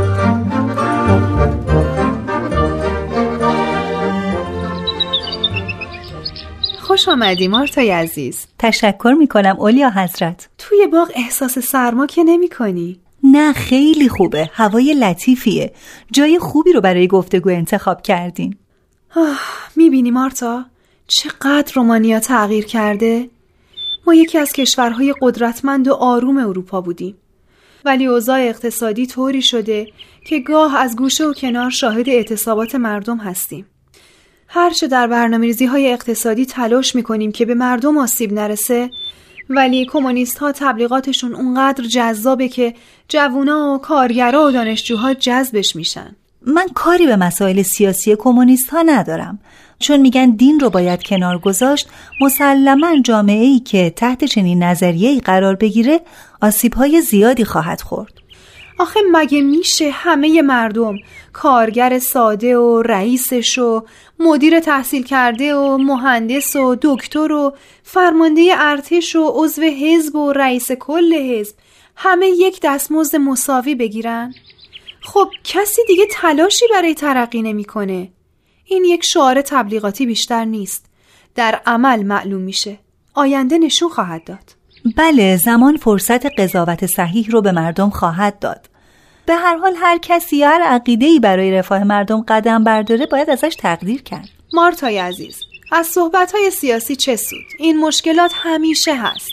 خوش 7.00 7.08
آمدی 7.08 7.48
مارتای 7.48 7.90
عزیز. 7.90 8.46
تشکر 8.58 9.14
می‌کنم 9.18 9.56
اولیا 9.58 9.90
حضرت. 9.90 10.48
توی 10.58 10.86
باغ 10.86 11.10
احساس 11.14 11.58
سرما 11.58 12.06
که 12.06 12.24
نمی 12.24 12.48
کنی؟ 12.48 13.00
نه 13.24 13.52
خیلی 13.52 14.08
خوبه. 14.08 14.50
هوای 14.52 14.94
لطیفیه. 14.94 15.72
جای 16.12 16.38
خوبی 16.38 16.72
رو 16.72 16.80
برای 16.80 17.06
گفتگو 17.08 17.50
انتخاب 17.50 18.02
کردین. 18.02 18.56
می‌بینی 19.76 20.10
مارتا؟ 20.10 20.64
چقدر 21.06 21.72
رومانیا 21.74 22.20
تغییر 22.20 22.64
کرده. 22.64 23.30
ما 24.06 24.14
یکی 24.14 24.38
از 24.38 24.52
کشورهای 24.52 25.14
قدرتمند 25.22 25.88
و 25.88 25.94
آروم 25.94 26.36
اروپا 26.36 26.80
بودیم. 26.80 27.16
ولی 27.84 28.06
اوضاع 28.06 28.40
اقتصادی 28.40 29.06
طوری 29.06 29.42
شده 29.42 29.86
که 30.26 30.38
گاه 30.38 30.76
از 30.76 30.96
گوشه 30.96 31.24
و 31.24 31.32
کنار 31.32 31.70
شاهد 31.70 32.08
اعتصابات 32.08 32.74
مردم 32.74 33.16
هستیم. 33.16 33.66
هرچه 34.52 34.88
در 34.88 35.06
برنامه 35.06 35.54
های 35.70 35.92
اقتصادی 35.92 36.46
تلاش 36.46 36.94
می‌کنیم 36.94 37.32
که 37.32 37.46
به 37.46 37.54
مردم 37.54 37.98
آسیب 37.98 38.32
نرسه 38.32 38.90
ولی 39.50 39.86
کمونیست 39.86 40.38
ها 40.38 40.52
تبلیغاتشون 40.52 41.34
اونقدر 41.34 41.84
جذابه 41.84 42.48
که 42.48 42.74
جوونا 43.08 43.74
و 43.74 43.78
کارگرا 43.78 44.46
و 44.46 44.50
دانشجوها 44.50 45.14
جذبش 45.14 45.76
میشن. 45.76 46.16
من 46.46 46.66
کاری 46.74 47.06
به 47.06 47.16
مسائل 47.16 47.62
سیاسی 47.62 48.16
کمونیست 48.16 48.70
ها 48.70 48.82
ندارم 48.82 49.38
چون 49.78 50.00
میگن 50.00 50.30
دین 50.30 50.60
رو 50.60 50.70
باید 50.70 51.02
کنار 51.02 51.38
گذاشت 51.38 51.88
مسلما 52.20 53.00
جامعه 53.04 53.44
ای 53.44 53.58
که 53.58 53.90
تحت 53.96 54.24
چنین 54.24 54.62
نظریه 54.62 55.20
قرار 55.20 55.56
بگیره 55.56 56.00
آسیب 56.42 56.74
های 56.74 57.00
زیادی 57.00 57.44
خواهد 57.44 57.80
خورد. 57.80 58.12
آخه 58.80 59.00
مگه 59.12 59.42
میشه 59.42 59.90
همه 59.90 60.42
مردم 60.42 60.96
کارگر 61.32 61.98
ساده 61.98 62.58
و 62.58 62.82
رئیسش 62.82 63.58
و 63.58 63.84
مدیر 64.18 64.60
تحصیل 64.60 65.02
کرده 65.02 65.54
و 65.54 65.78
مهندس 65.78 66.56
و 66.56 66.76
دکتر 66.82 67.32
و 67.32 67.56
فرمانده 67.82 68.54
ارتش 68.58 69.16
و 69.16 69.32
عضو 69.34 69.62
حزب 69.62 70.16
و 70.16 70.32
رئیس 70.32 70.72
کل 70.72 71.14
حزب 71.14 71.56
همه 71.96 72.26
یک 72.26 72.60
دستمزد 72.62 73.16
مساوی 73.16 73.74
بگیرن؟ 73.74 74.34
خب 75.00 75.28
کسی 75.44 75.82
دیگه 75.88 76.04
تلاشی 76.10 76.64
برای 76.74 76.94
ترقی 76.94 77.42
نمی‌کنه. 77.42 78.08
این 78.64 78.84
یک 78.84 79.04
شعار 79.04 79.42
تبلیغاتی 79.42 80.06
بیشتر 80.06 80.44
نیست. 80.44 80.86
در 81.34 81.60
عمل 81.66 82.02
معلوم 82.02 82.40
میشه. 82.40 82.78
آینده 83.14 83.58
نشون 83.58 83.88
خواهد 83.88 84.24
داد. 84.24 84.60
بله 84.96 85.36
زمان 85.36 85.76
فرصت 85.76 86.40
قضاوت 86.40 86.86
صحیح 86.86 87.30
رو 87.30 87.42
به 87.42 87.52
مردم 87.52 87.90
خواهد 87.90 88.38
داد. 88.38 88.69
به 89.30 89.36
هر 89.36 89.56
حال 89.56 89.74
هر 89.76 89.98
کسی 89.98 90.42
هر 90.42 90.62
عقیده 90.62 91.20
برای 91.20 91.50
رفاه 91.50 91.84
مردم 91.84 92.24
قدم 92.28 92.64
برداره 92.64 93.06
باید 93.06 93.30
ازش 93.30 93.56
تقدیر 93.58 94.02
کرد. 94.02 94.28
مارتای 94.52 94.98
عزیز 94.98 95.36
از 95.72 95.86
صحبت 95.86 96.32
های 96.32 96.50
سیاسی 96.50 96.96
چه 96.96 97.16
سود؟ 97.16 97.44
این 97.58 97.80
مشکلات 97.80 98.32
همیشه 98.34 98.94
هست. 98.94 99.30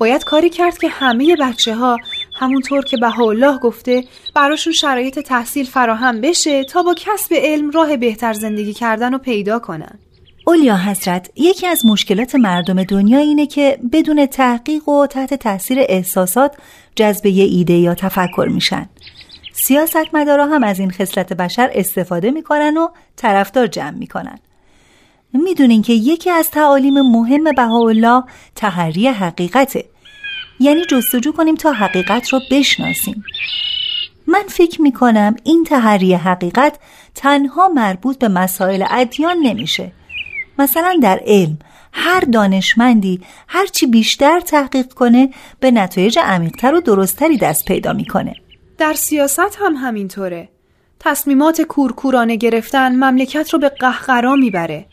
باید 0.00 0.24
کاری 0.24 0.50
کرد 0.50 0.78
که 0.78 0.88
همه 0.88 1.36
بچه 1.36 1.74
ها 1.74 1.96
همونطور 2.34 2.84
که 2.84 3.20
الله 3.20 3.58
گفته 3.58 4.04
براشون 4.34 4.72
شرایط 4.72 5.18
تحصیل 5.18 5.66
فراهم 5.66 6.20
بشه 6.20 6.64
تا 6.64 6.82
با 6.82 6.94
کسب 6.94 7.34
علم 7.34 7.70
راه 7.70 7.96
بهتر 7.96 8.32
زندگی 8.32 8.72
کردن 8.72 9.12
رو 9.12 9.18
پیدا 9.18 9.58
کنن. 9.58 9.98
اولیا 10.46 10.76
حضرت 10.76 11.30
یکی 11.36 11.66
از 11.66 11.86
مشکلات 11.86 12.34
مردم 12.34 12.82
دنیا 12.82 13.18
اینه 13.18 13.46
که 13.46 13.78
بدون 13.92 14.26
تحقیق 14.26 14.88
و 14.88 15.06
تحت 15.06 15.34
تاثیر 15.34 15.78
احساسات 15.88 16.52
جذبه 16.94 17.28
ایده 17.28 17.74
یا 17.74 17.94
تفکر 17.94 18.48
میشن. 18.50 18.88
سیاستمدارا 19.52 20.46
هم 20.46 20.64
از 20.64 20.78
این 20.78 20.90
خصلت 20.90 21.32
بشر 21.32 21.70
استفاده 21.74 22.30
می‌کنن 22.30 22.76
و 22.76 22.88
طرفدار 23.16 23.66
جمع 23.66 23.90
می‌کنن. 23.90 24.38
می‌دونین 25.32 25.82
که 25.82 25.92
یکی 25.92 26.30
از 26.30 26.50
تعالیم 26.50 27.00
مهم 27.00 27.52
بهاءالله 27.56 28.24
تحری 28.54 29.08
حقیقته. 29.08 29.84
یعنی 30.60 30.84
جستجو 30.84 31.32
کنیم 31.32 31.54
تا 31.54 31.72
حقیقت 31.72 32.28
رو 32.28 32.40
بشناسیم. 32.50 33.24
من 34.26 34.42
فکر 34.48 34.82
می‌کنم 34.82 35.36
این 35.44 35.64
تحری 35.64 36.14
حقیقت 36.14 36.78
تنها 37.14 37.68
مربوط 37.68 38.18
به 38.18 38.28
مسائل 38.28 38.84
ادیان 38.90 39.36
نمیشه. 39.42 39.92
مثلا 40.58 40.98
در 41.02 41.20
علم 41.26 41.58
هر 41.92 42.20
دانشمندی 42.20 43.20
هرچی 43.48 43.86
بیشتر 43.86 44.40
تحقیق 44.40 44.92
کنه 44.92 45.30
به 45.60 45.70
نتایج 45.70 46.18
عمیقتر 46.18 46.74
و 46.74 46.80
درستتری 46.80 47.36
دست 47.36 47.64
پیدا 47.64 47.92
می‌کنه. 47.92 48.34
در 48.80 48.94
سیاست 48.94 49.58
هم 49.58 49.74
همینطوره. 49.76 50.48
تصمیمات 51.00 51.62
کورکورانه 51.62 52.36
گرفتن 52.36 52.94
مملکت 52.94 53.50
رو 53.50 53.58
به 53.58 53.68
قهقرا 53.68 54.36
می‌بره. 54.36 54.86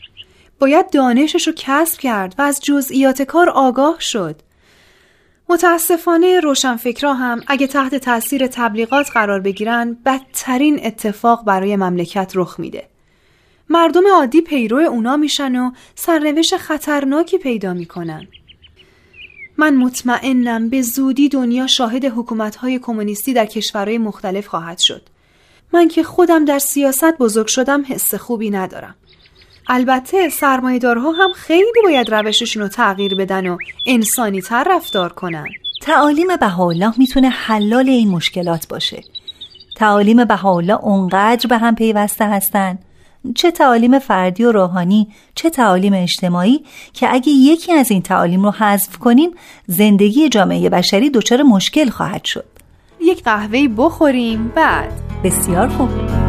باید 0.58 0.90
دانشش 0.90 1.46
رو 1.46 1.52
کسب 1.56 2.00
کرد 2.00 2.34
و 2.38 2.42
از 2.42 2.60
جزئیات 2.60 3.22
کار 3.22 3.50
آگاه 3.50 3.96
شد. 4.00 4.40
متاسفانه 5.48 6.40
روشنفکرا 6.40 7.14
هم 7.14 7.40
اگه 7.46 7.66
تحت 7.66 7.94
تاثیر 7.94 8.46
تبلیغات 8.46 9.10
قرار 9.10 9.40
بگیرن 9.40 9.96
بدترین 10.06 10.80
اتفاق 10.82 11.44
برای 11.44 11.76
مملکت 11.76 12.32
رخ 12.34 12.60
میده. 12.60 12.88
مردم 13.68 14.06
عادی 14.14 14.40
پیرو 14.40 14.78
اونا 14.78 15.16
میشن 15.16 15.56
و 15.56 15.70
سرنوشت 15.94 16.56
خطرناکی 16.56 17.38
پیدا 17.38 17.74
می‌کنن. 17.74 18.26
من 19.58 19.76
مطمئنم 19.76 20.68
به 20.68 20.82
زودی 20.82 21.28
دنیا 21.28 21.66
شاهد 21.66 22.04
حکومتهای 22.04 22.78
کمونیستی 22.78 23.32
در 23.32 23.46
کشورهای 23.46 23.98
مختلف 23.98 24.46
خواهد 24.46 24.78
شد. 24.78 25.02
من 25.72 25.88
که 25.88 26.02
خودم 26.02 26.44
در 26.44 26.58
سیاست 26.58 27.18
بزرگ 27.18 27.46
شدم 27.46 27.84
حس 27.88 28.14
خوبی 28.14 28.50
ندارم. 28.50 28.94
البته 29.68 30.28
سرمایهدارها 30.28 31.12
هم 31.12 31.32
خیلی 31.32 31.82
باید 31.84 32.14
روششون 32.14 32.62
رو 32.62 32.68
تغییر 32.68 33.14
بدن 33.14 33.46
و 33.46 33.56
انسانی 33.86 34.42
تر 34.42 34.66
رفتار 34.70 35.12
کنن. 35.12 35.46
تعالیم 35.82 36.36
بهاءالله 36.36 36.98
می‌تونه 36.98 37.28
حلال 37.28 37.88
این 37.88 38.08
مشکلات 38.08 38.68
باشه. 38.68 39.02
تعالیم 39.76 40.24
بهاءالله 40.24 40.84
اونقدر 40.84 41.46
به 41.46 41.58
هم 41.58 41.74
پیوسته 41.74 42.24
هستن 42.24 42.78
چه 43.34 43.50
تعالیم 43.50 43.98
فردی 43.98 44.44
و 44.44 44.52
روحانی 44.52 45.08
چه 45.34 45.50
تعالیم 45.50 45.94
اجتماعی 45.94 46.64
که 46.92 47.14
اگه 47.14 47.32
یکی 47.32 47.72
از 47.72 47.90
این 47.90 48.02
تعالیم 48.02 48.44
رو 48.44 48.50
حذف 48.50 48.96
کنیم 48.96 49.30
زندگی 49.66 50.28
جامعه 50.28 50.68
بشری 50.68 51.10
دچار 51.10 51.42
مشکل 51.42 51.90
خواهد 51.90 52.24
شد. 52.24 52.44
یک 53.00 53.24
قهوه 53.24 53.68
بخوریم 53.76 54.52
بعد. 54.54 54.92
بسیار 55.24 55.68
خوب. 55.68 56.27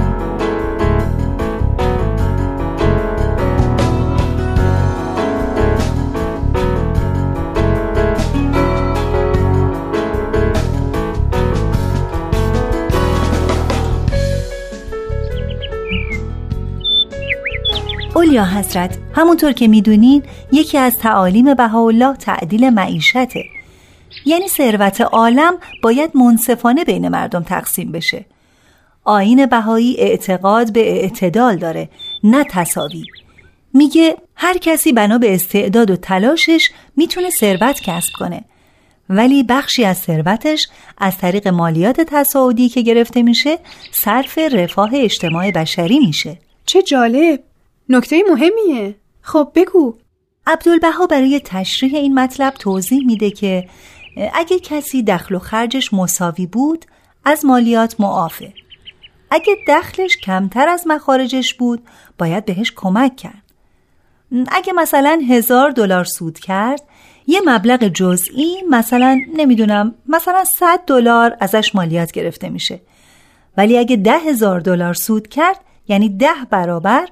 اولیا 18.29 18.45
حضرت 18.45 18.97
همونطور 19.15 19.51
که 19.51 19.67
می‌دونین 19.67 20.23
یکی 20.51 20.77
از 20.77 20.93
تعالیم 21.01 21.53
بهاءالله 21.53 22.15
تعدیل 22.15 22.69
معیشته. 22.69 23.43
یعنی 24.25 24.47
ثروت 24.47 25.01
عالم 25.01 25.53
باید 25.83 26.17
منصفانه 26.17 26.83
بین 26.83 27.07
مردم 27.07 27.43
تقسیم 27.43 27.91
بشه. 27.91 28.25
آین 29.03 29.45
بهایی 29.45 29.95
اعتقاد 29.99 30.73
به 30.73 31.01
اعتدال 31.01 31.55
داره 31.55 31.89
نه 32.23 32.43
تصاوی 32.43 33.03
میگه 33.73 34.17
هر 34.35 34.57
کسی 34.57 34.93
بنا 34.93 35.17
به 35.17 35.35
استعداد 35.35 35.91
و 35.91 35.95
تلاشش 35.95 36.69
می‌تونه 36.95 37.29
ثروت 37.29 37.81
کسب 37.81 38.11
کنه. 38.19 38.41
ولی 39.09 39.43
بخشی 39.43 39.85
از 39.85 39.97
ثروتش 39.97 40.67
از 40.97 41.17
طریق 41.17 41.47
مالیات 41.47 42.01
تصاعدی 42.01 42.69
که 42.69 42.81
گرفته 42.81 43.23
میشه 43.23 43.57
صرف 43.91 44.37
رفاه 44.37 44.89
اجتماع 44.93 45.51
بشری 45.51 45.99
میشه. 45.99 46.37
چه 46.65 46.81
جالب! 46.81 47.48
نکته 47.89 48.23
مهمیه. 48.29 48.95
خب 49.21 49.51
بگو. 49.55 49.95
عبدالبها 50.47 51.07
برای 51.07 51.41
تشریح 51.45 51.95
این 51.95 52.19
مطلب 52.19 52.53
توضیح 52.53 53.05
میده 53.05 53.31
که 53.31 53.69
اگه 54.33 54.59
کسی 54.59 55.03
دخل 55.03 55.35
و 55.35 55.39
خرجش 55.39 55.93
مساوی 55.93 56.45
بود 56.45 56.85
از 57.25 57.45
مالیات 57.45 57.95
معافه. 57.99 58.53
اگه 59.31 59.55
دخلش 59.67 60.17
کمتر 60.17 60.67
از 60.67 60.83
مخارجش 60.87 61.53
بود 61.53 61.81
باید 62.17 62.45
بهش 62.45 62.73
کمک 62.75 63.15
کرد. 63.15 63.43
اگه 64.47 64.73
مثلا 64.73 65.21
هزار 65.29 65.69
دلار 65.71 66.03
سود 66.03 66.39
کرد 66.39 66.81
یه 67.27 67.41
مبلغ 67.45 67.87
جزئی 67.87 68.63
مثلا 68.69 69.19
نمی‌دونم 69.35 69.95
مثلا 70.07 70.43
100 70.43 70.79
دلار 70.87 71.37
ازش 71.39 71.75
مالیات 71.75 72.11
گرفته 72.11 72.49
میشه. 72.49 72.81
ولی 73.57 73.77
اگه 73.77 73.95
ده 73.95 74.17
هزار 74.17 74.59
دلار 74.59 74.93
سود 74.93 75.27
کرد 75.27 75.59
یعنی 75.87 76.09
ده 76.09 76.45
برابر 76.49 77.09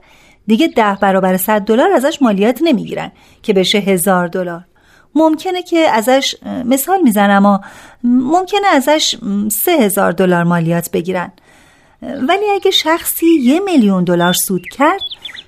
دیگه 0.48 0.68
ده 0.68 0.98
برابر 1.02 1.38
صد 1.38 1.62
دلار 1.62 1.92
ازش 1.92 2.22
مالیات 2.22 2.60
نمی‌گیرن 2.62 3.12
که 3.42 3.54
بشه 3.54 3.78
هزار 3.78 4.28
دلار. 4.28 4.66
ممکنه 5.16 5.64
که 5.64 5.78
ازش 5.78 6.36
مثال 6.66 7.02
می‌زنم 7.02 7.46
اما 7.46 7.62
ممکنه 8.04 8.68
ازش 8.68 9.16
سه 9.52 9.72
هزار 9.72 10.12
دلار 10.12 10.44
مالیات 10.44 10.92
بگیرن. 10.92 11.32
ولی 12.02 12.50
اگه 12.56 12.72
شخصی 12.72 13.26
یه 13.26 13.60
میلیون 13.60 14.04
دلار 14.04 14.34
سود 14.34 14.68
کرد 14.72 15.02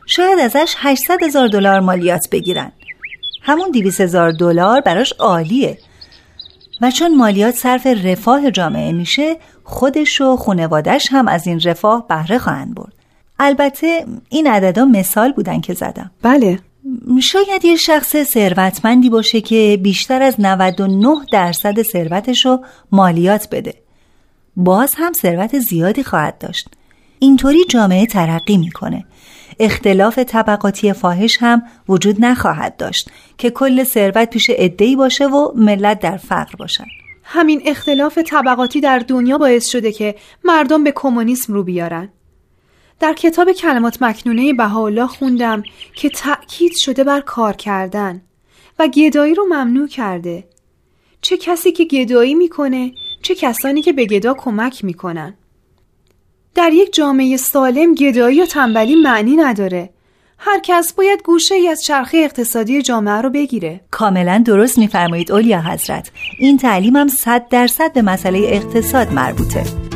شاید 0.08 0.40
ازش 0.40 0.76
800 0.78 1.24
هزار 1.24 1.48
دلار 1.48 1.80
مالیات 1.80 2.28
بگیرن. 2.32 2.72
همون 3.44 3.72
200 3.72 4.02
هزار 4.02 4.32
دلار 4.32 4.82
براش 4.82 5.14
عالیه. 5.20 5.78
و 6.82 6.92
چون 6.92 7.18
مالیات 7.18 7.56
صرف 7.56 7.88
رفاه 7.88 8.52
جامعه 8.52 8.92
میشه 8.92 9.38
خودش 9.64 10.22
و 10.22 10.36
خونوادش 10.36 11.08
هم 11.12 11.28
از 11.28 11.48
این 11.48 11.60
رفاه 11.60 12.08
بهره 12.08 12.38
خواهند 12.38 12.76
برد. 12.76 12.99
البته 13.40 14.06
این 14.30 14.48
عددا 14.48 14.86
مثال 14.86 15.32
بودن 15.32 15.62
که 15.62 15.74
زدم. 15.74 16.12
بله. 16.22 16.60
شاید 17.24 17.66
یه 17.66 17.76
شخص 17.76 18.24
ثروتمندی 18.24 19.10
باشه 19.10 19.42
که 19.42 19.80
بیشتر 19.84 20.22
از 20.22 20.36
99 20.40 21.16
درصد 21.32 21.82
ثروتش 21.82 22.46
رو 22.46 22.66
مالیات 22.92 23.48
بده. 23.52 23.74
باز 24.56 24.94
هم 24.98 25.14
ثروت 25.14 25.60
زیادی 25.60 26.04
خواهد 26.04 26.38
داشت. 26.38 26.70
اینطوری 27.20 27.66
جامعه 27.70 28.06
ترقی 28.06 28.58
می‌کنه. 28.58 29.06
اختلاف 29.60 30.20
طبقاتی 30.20 30.94
فاحش 30.94 31.38
هم 31.42 31.64
وجود 31.90 32.26
نخواهد 32.26 32.78
داشت 32.78 33.10
که 33.38 33.50
کل 33.50 33.84
ثروت 33.84 34.30
پیش 34.30 34.50
عدهای 34.50 34.96
باشه 34.96 35.28
و 35.28 35.52
ملت 35.56 36.00
در 36.00 36.18
فقر 36.18 36.56
باشن 36.60 36.86
همین 37.24 37.62
اختلاف 37.66 38.18
طبقاتی 38.18 38.82
در 38.82 39.00
دنیا 39.00 39.38
باعث 39.38 39.70
شده 39.70 39.92
که 39.92 40.16
مردم 40.44 40.84
به 40.84 40.92
کمونیسم 40.96 41.54
رو 41.54 41.64
بیارن. 41.64 42.10
در 43.00 43.14
کتاب 43.14 43.52
کلمات 43.52 44.02
مکنونه 44.02 44.54
بهاءالله 44.54 45.08
خوندم 45.08 45.64
که 45.96 46.10
تأکید 46.10 46.72
شده 46.76 47.04
بر 47.04 47.22
کار 47.22 47.54
کردن 47.54 48.22
و 48.80 48.88
گدایی 48.88 49.36
رو 49.36 49.46
ممنوع 49.46 49.88
کرده. 49.88 50.44
چه 51.22 51.38
کسی 51.38 51.72
که 51.72 51.86
گدایی 51.86 52.36
می‌کنه 52.36 52.92
چه 53.22 53.36
کسانی 53.36 53.82
که 53.82 53.94
به 53.94 54.06
گدا 54.06 54.34
کمک 54.34 54.86
می‌کنن. 54.86 55.34
در 56.56 56.72
یک 56.74 56.94
جامعه 56.94 57.38
سالم 57.38 57.96
گدایی 57.96 58.42
و 58.42 58.46
تنبلی 58.46 58.96
معنی 58.96 59.36
نداره. 59.36 59.90
هر 60.38 60.60
کس 60.64 60.94
باید 60.94 61.24
گوشه 61.24 61.56
ای 61.56 61.68
از 61.68 61.84
چرخه 61.84 62.18
اقتصادی 62.18 62.82
جامعه 62.82 63.22
رو 63.22 63.30
بگیره. 63.30 63.82
کاملا 63.92 64.44
درست 64.46 64.78
میفرمایید 64.78 65.32
اولیا 65.32 65.62
حضرت. 65.62 66.12
این 66.40 66.58
تعلیم 66.58 66.96
هم 66.96 67.08
صد 67.08 67.48
درصد 67.50 67.94
به 67.94 68.02
مسئله 68.02 68.40
اقتصاد 68.40 69.14
مربوطه. 69.14 69.89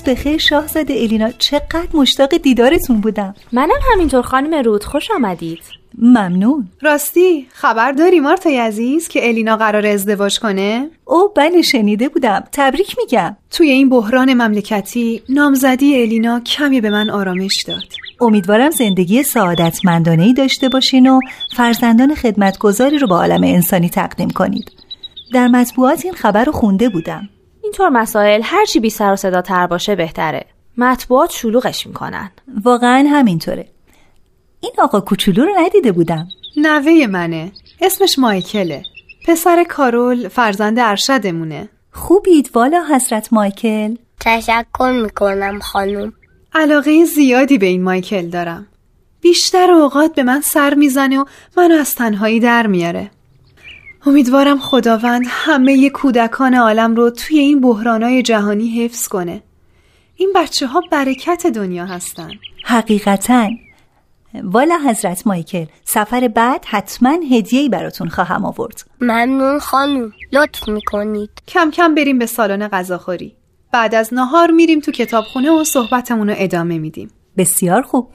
روز 0.00 0.16
بخیر 0.16 0.38
شاهزاده 0.38 0.94
الینا 0.94 1.30
چقدر 1.30 1.88
مشتاق 1.94 2.36
دیدارتون 2.36 3.00
بودم. 3.00 3.34
منم 3.52 3.78
همینطور 3.92 4.22
خانم 4.22 4.54
رود 4.64 4.84
خوش 4.84 5.10
آمدید. 5.10 5.58
ممنون. 5.98 6.68
راستی 6.82 7.46
خبر 7.52 7.92
داری 7.92 8.20
مارتای 8.20 8.58
عزیز 8.58 9.08
که 9.08 9.28
الینا 9.28 9.56
قرار 9.56 9.86
ازدواج 9.86 10.38
کنه؟ 10.38 10.90
او 11.04 11.32
بله 11.36 11.62
شنیده 11.62 12.08
بودم. 12.08 12.44
تبریک 12.52 12.96
میگم. 12.98 13.36
توی 13.50 13.70
این 13.70 13.88
بحران 13.88 14.34
مملکتی 14.34 15.22
نامزدی 15.28 16.02
الینا 16.02 16.40
کمی 16.40 16.80
به 16.80 16.90
من 16.90 17.10
آرامش 17.10 17.62
داد. 17.66 17.84
امیدوارم 18.20 18.70
زندگی 18.70 19.22
سعادتمندانه 19.22 20.22
ای 20.22 20.32
داشته 20.32 20.68
باشین 20.68 21.10
و 21.10 21.20
فرزندان 21.56 22.14
خدمتگذاری 22.14 22.98
رو 22.98 23.08
به 23.08 23.14
عالم 23.14 23.44
انسانی 23.44 23.88
تقدیم 23.88 24.30
کنید. 24.30 24.72
در 25.32 25.48
مطبوعات 25.48 26.04
این 26.04 26.14
خبر 26.14 26.44
رو 26.44 26.52
خونده 26.52 26.88
بودم. 26.88 27.28
اینطور 27.62 27.88
مسائل 27.88 28.40
هرچی 28.44 28.80
بی 28.80 28.90
سر 28.90 29.12
و 29.12 29.16
صدا 29.16 29.42
تر 29.42 29.66
باشه 29.66 29.94
بهتره. 29.94 30.46
مطبوعات 30.78 31.30
شلوغش 31.30 31.86
می‌کنن. 31.86 32.30
واقعا 32.64 33.08
همینطوره. 33.10 33.68
این 34.60 34.72
آقا 34.78 35.00
کوچولو 35.00 35.44
رو 35.44 35.52
ندیده 35.58 35.92
بودم. 35.92 36.28
نوه 36.56 37.06
منه. 37.06 37.52
اسمش 37.80 38.18
مایکله. 38.18 38.82
پسر 39.28 39.64
کارول 39.64 40.28
فرزند 40.28 40.78
ارشدمونه. 40.78 41.68
خوبید 41.92 42.50
والا 42.54 42.84
حضرت 42.94 43.32
مایکل. 43.32 43.94
تشکر 44.20 45.00
می‌کنم 45.02 45.60
خانم. 45.60 46.12
علاقه 46.54 47.04
زیادی 47.04 47.58
به 47.58 47.66
این 47.66 47.82
مایکل 47.82 48.28
دارم. 48.28 48.66
بیشتر 49.20 49.70
اوقات 49.70 50.14
به 50.14 50.22
من 50.22 50.40
سر 50.40 50.74
می‌زنه 50.74 51.20
و 51.20 51.24
منو 51.56 51.74
از 51.74 51.94
تنهایی 51.94 52.40
در 52.40 52.66
میاره. 52.66 53.10
امیدوارم 54.06 54.58
خداوند 54.58 55.24
همه 55.28 55.90
کودکان 55.90 56.54
عالم 56.54 56.94
رو 56.94 57.10
توی 57.10 57.38
این 57.38 57.60
بحرانای 57.60 58.22
جهانی 58.22 58.84
حفظ 58.84 59.08
کنه. 59.08 59.42
این 60.16 60.32
بچه 60.36 60.66
ها 60.66 60.82
برکت 60.90 61.46
دنیا 61.46 61.86
هستن. 61.86 62.30
حقیقتا. 62.64 63.48
والا 64.34 64.78
حضرت 64.88 65.26
مایکل 65.26 65.64
سفر 65.84 66.28
بعد 66.28 66.64
حتما 66.64 67.18
هدیه‌ای 67.32 67.68
براتون 67.68 68.08
خواهم 68.08 68.44
آورد. 68.44 68.84
ممنون 69.00 69.58
خانم. 69.58 70.12
لطف 70.32 70.68
می‌کنید. 70.68 71.30
کم 71.48 71.70
کم 71.70 71.94
بریم 71.94 72.18
به 72.18 72.26
سالن 72.26 72.68
غذاخوری. 72.68 73.36
بعد 73.72 73.94
از 73.94 74.14
نهار 74.14 74.50
میریم 74.50 74.80
تو 74.80 74.92
کتابخونه 74.92 75.50
و 75.50 75.64
صحبتمون 75.64 76.28
رو 76.28 76.34
ادامه 76.38 76.78
میدیم. 76.78 77.10
بسیار 77.36 77.82
خوب. 77.82 78.10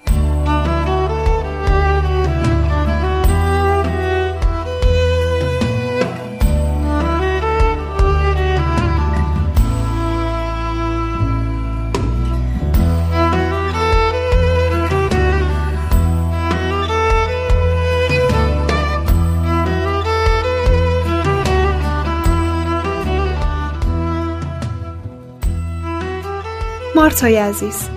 مارتای 27.05 27.35
عزیز 27.35 27.89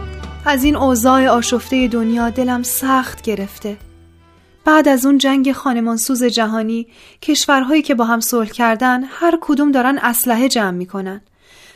از 0.44 0.64
این 0.64 0.76
اوضاع 0.76 1.26
آشفته 1.26 1.88
دنیا 1.88 2.30
دلم 2.30 2.62
سخت 2.62 3.22
گرفته. 3.22 3.76
بعد 4.64 4.88
از 4.88 5.06
اون 5.06 5.18
جنگ 5.18 5.52
خانمانسوز 5.52 6.24
جهانی 6.24 6.86
کشورهایی 7.22 7.82
که 7.82 7.94
با 7.94 8.04
هم 8.04 8.20
صلح 8.20 8.48
کردن 8.48 9.04
هر 9.04 9.38
کدوم 9.40 9.72
دارن 9.72 9.98
اسلحه 9.98 10.48
جمع 10.48 10.70
می‌کنن. 10.70 11.20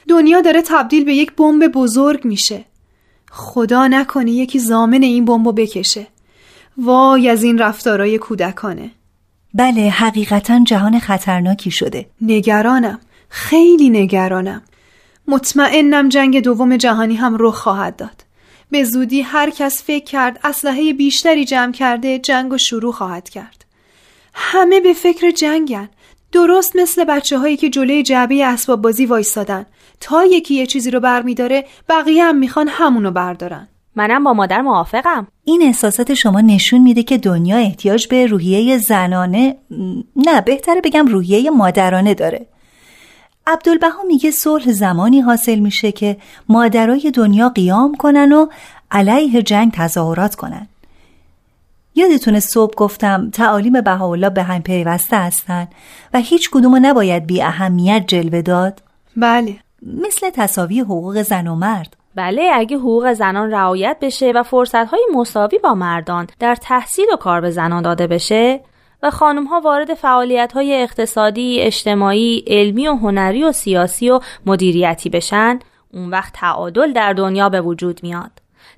دنیا 0.08 0.40
داره 0.40 0.62
تبدیل 0.62 1.04
به 1.04 1.14
یک 1.14 1.32
بمب 1.32 1.68
بزرگ 1.68 2.24
میشه. 2.24 2.64
خدا 3.30 3.86
نکنه 3.86 4.30
یکی 4.30 4.58
زامن 4.58 5.02
این 5.02 5.24
بمب 5.24 5.60
بکشه. 5.60 6.06
وای 6.76 7.28
از 7.28 7.42
این 7.42 7.58
رفتارای 7.58 8.18
کودکانه. 8.18 8.90
بله 9.54 9.90
حقیقتا 9.90 10.60
جهان 10.64 10.98
خطرناکی 10.98 11.70
شده. 11.70 12.06
نگرانم. 12.20 13.00
خیلی 13.28 13.90
نگرانم. 13.90 14.62
مطمئنم 15.28 16.08
جنگ 16.08 16.40
دوم 16.40 16.76
جهانی 16.76 17.14
هم 17.14 17.36
رخ 17.38 17.54
خواهد 17.54 17.96
داد. 17.96 18.24
به 18.70 18.84
زودی 18.84 19.20
هر 19.20 19.50
کس 19.50 19.82
فکر 19.82 20.04
کرد 20.04 20.40
اسلحه 20.44 20.92
بیشتری 20.92 21.44
جمع 21.44 21.72
کرده 21.72 22.18
جنگ 22.18 22.52
و 22.52 22.58
شروع 22.58 22.92
خواهد 22.92 23.28
کرد. 23.28 23.64
همه 24.34 24.80
به 24.80 24.92
فکر 24.92 25.30
جنگن. 25.30 25.88
درست 26.32 26.76
مثل 26.76 27.04
بچه 27.04 27.38
هایی 27.38 27.56
که 27.56 27.70
جلوی 27.70 28.02
جعبه 28.02 28.44
اسباب 28.44 28.82
بازی 28.82 29.06
وایستادن. 29.06 29.66
تا 30.00 30.24
یکی 30.24 30.54
یه 30.54 30.66
چیزی 30.66 30.90
رو 30.90 31.00
برمیداره 31.00 31.64
بقیه 31.88 32.24
هم 32.24 32.36
می‌خوان 32.36 32.68
همونو 32.68 33.10
بردارن. 33.10 33.68
منم 33.96 34.24
با 34.24 34.32
مادر 34.32 34.60
موافقم. 34.60 35.26
این 35.44 35.62
احساسات 35.62 36.14
شما 36.14 36.40
نشون 36.40 36.80
میده 36.80 37.02
که 37.02 37.18
دنیا 37.18 37.56
احتیاج 37.56 38.06
به 38.06 38.26
روحیه 38.26 38.78
زنانه 38.78 39.56
نه 40.16 40.40
بهتره 40.40 40.80
بگم 40.80 41.06
روحیه 41.06 41.50
مادرانه 41.50 42.14
داره. 42.14 42.46
عبدالبها 43.46 44.02
میگه 44.06 44.30
صلح 44.30 44.72
زمانی 44.72 45.20
حاصل 45.20 45.58
میشه 45.58 45.92
که 45.92 46.16
مادرای 46.48 47.10
دنیا 47.14 47.48
قیام 47.48 47.94
کنن 47.94 48.32
و 48.32 48.46
علیه 48.90 49.42
جنگ 49.42 49.72
تظاهرات 49.72 50.34
کنن. 50.34 50.68
یادتونه 51.94 52.40
صبح 52.40 52.74
گفتم 52.74 53.30
تعالیم 53.30 53.80
بهاءالله 53.80 54.30
به 54.30 54.42
هم 54.42 54.62
پیوسته 54.62 55.16
هستن 55.16 55.68
و 56.14 56.18
هیچ 56.18 56.50
کدومو 56.50 56.78
نباید 56.82 57.26
بی 57.26 57.42
اهمیت 57.42 58.04
جلوه 58.06 58.42
داد. 58.42 58.82
بله. 59.16 59.56
مثل 59.82 60.30
تصاوی 60.30 60.80
حقوق 60.80 61.22
زن 61.22 61.46
و 61.46 61.54
مرد. 61.54 61.96
بله 62.14 62.50
اگه 62.54 62.76
حقوق 62.76 63.12
زنان 63.12 63.50
رعایت 63.50 63.96
بشه 64.00 64.32
و 64.34 64.42
فرصتهای 64.42 65.06
مساوی 65.14 65.58
با 65.58 65.74
مردان 65.74 66.26
در 66.38 66.54
تحصیل 66.54 67.06
و 67.12 67.16
کار 67.16 67.40
به 67.40 67.50
زنان 67.50 67.82
داده 67.82 68.06
بشه 68.06 68.60
و 69.02 69.10
خانم 69.10 69.44
ها 69.44 69.60
وارد 69.60 69.94
فعالیت 69.94 70.52
های 70.52 70.82
اقتصادی، 70.82 71.60
اجتماعی، 71.60 72.44
علمی 72.46 72.88
و 72.88 72.94
هنری 72.94 73.44
و 73.44 73.52
سیاسی 73.52 74.10
و 74.10 74.20
مدیریتی 74.46 75.08
بشن 75.08 75.58
اون 75.92 76.10
وقت 76.10 76.32
تعادل 76.32 76.92
در 76.92 77.12
دنیا 77.12 77.48
به 77.48 77.60
وجود 77.60 78.00
میاد. 78.02 78.30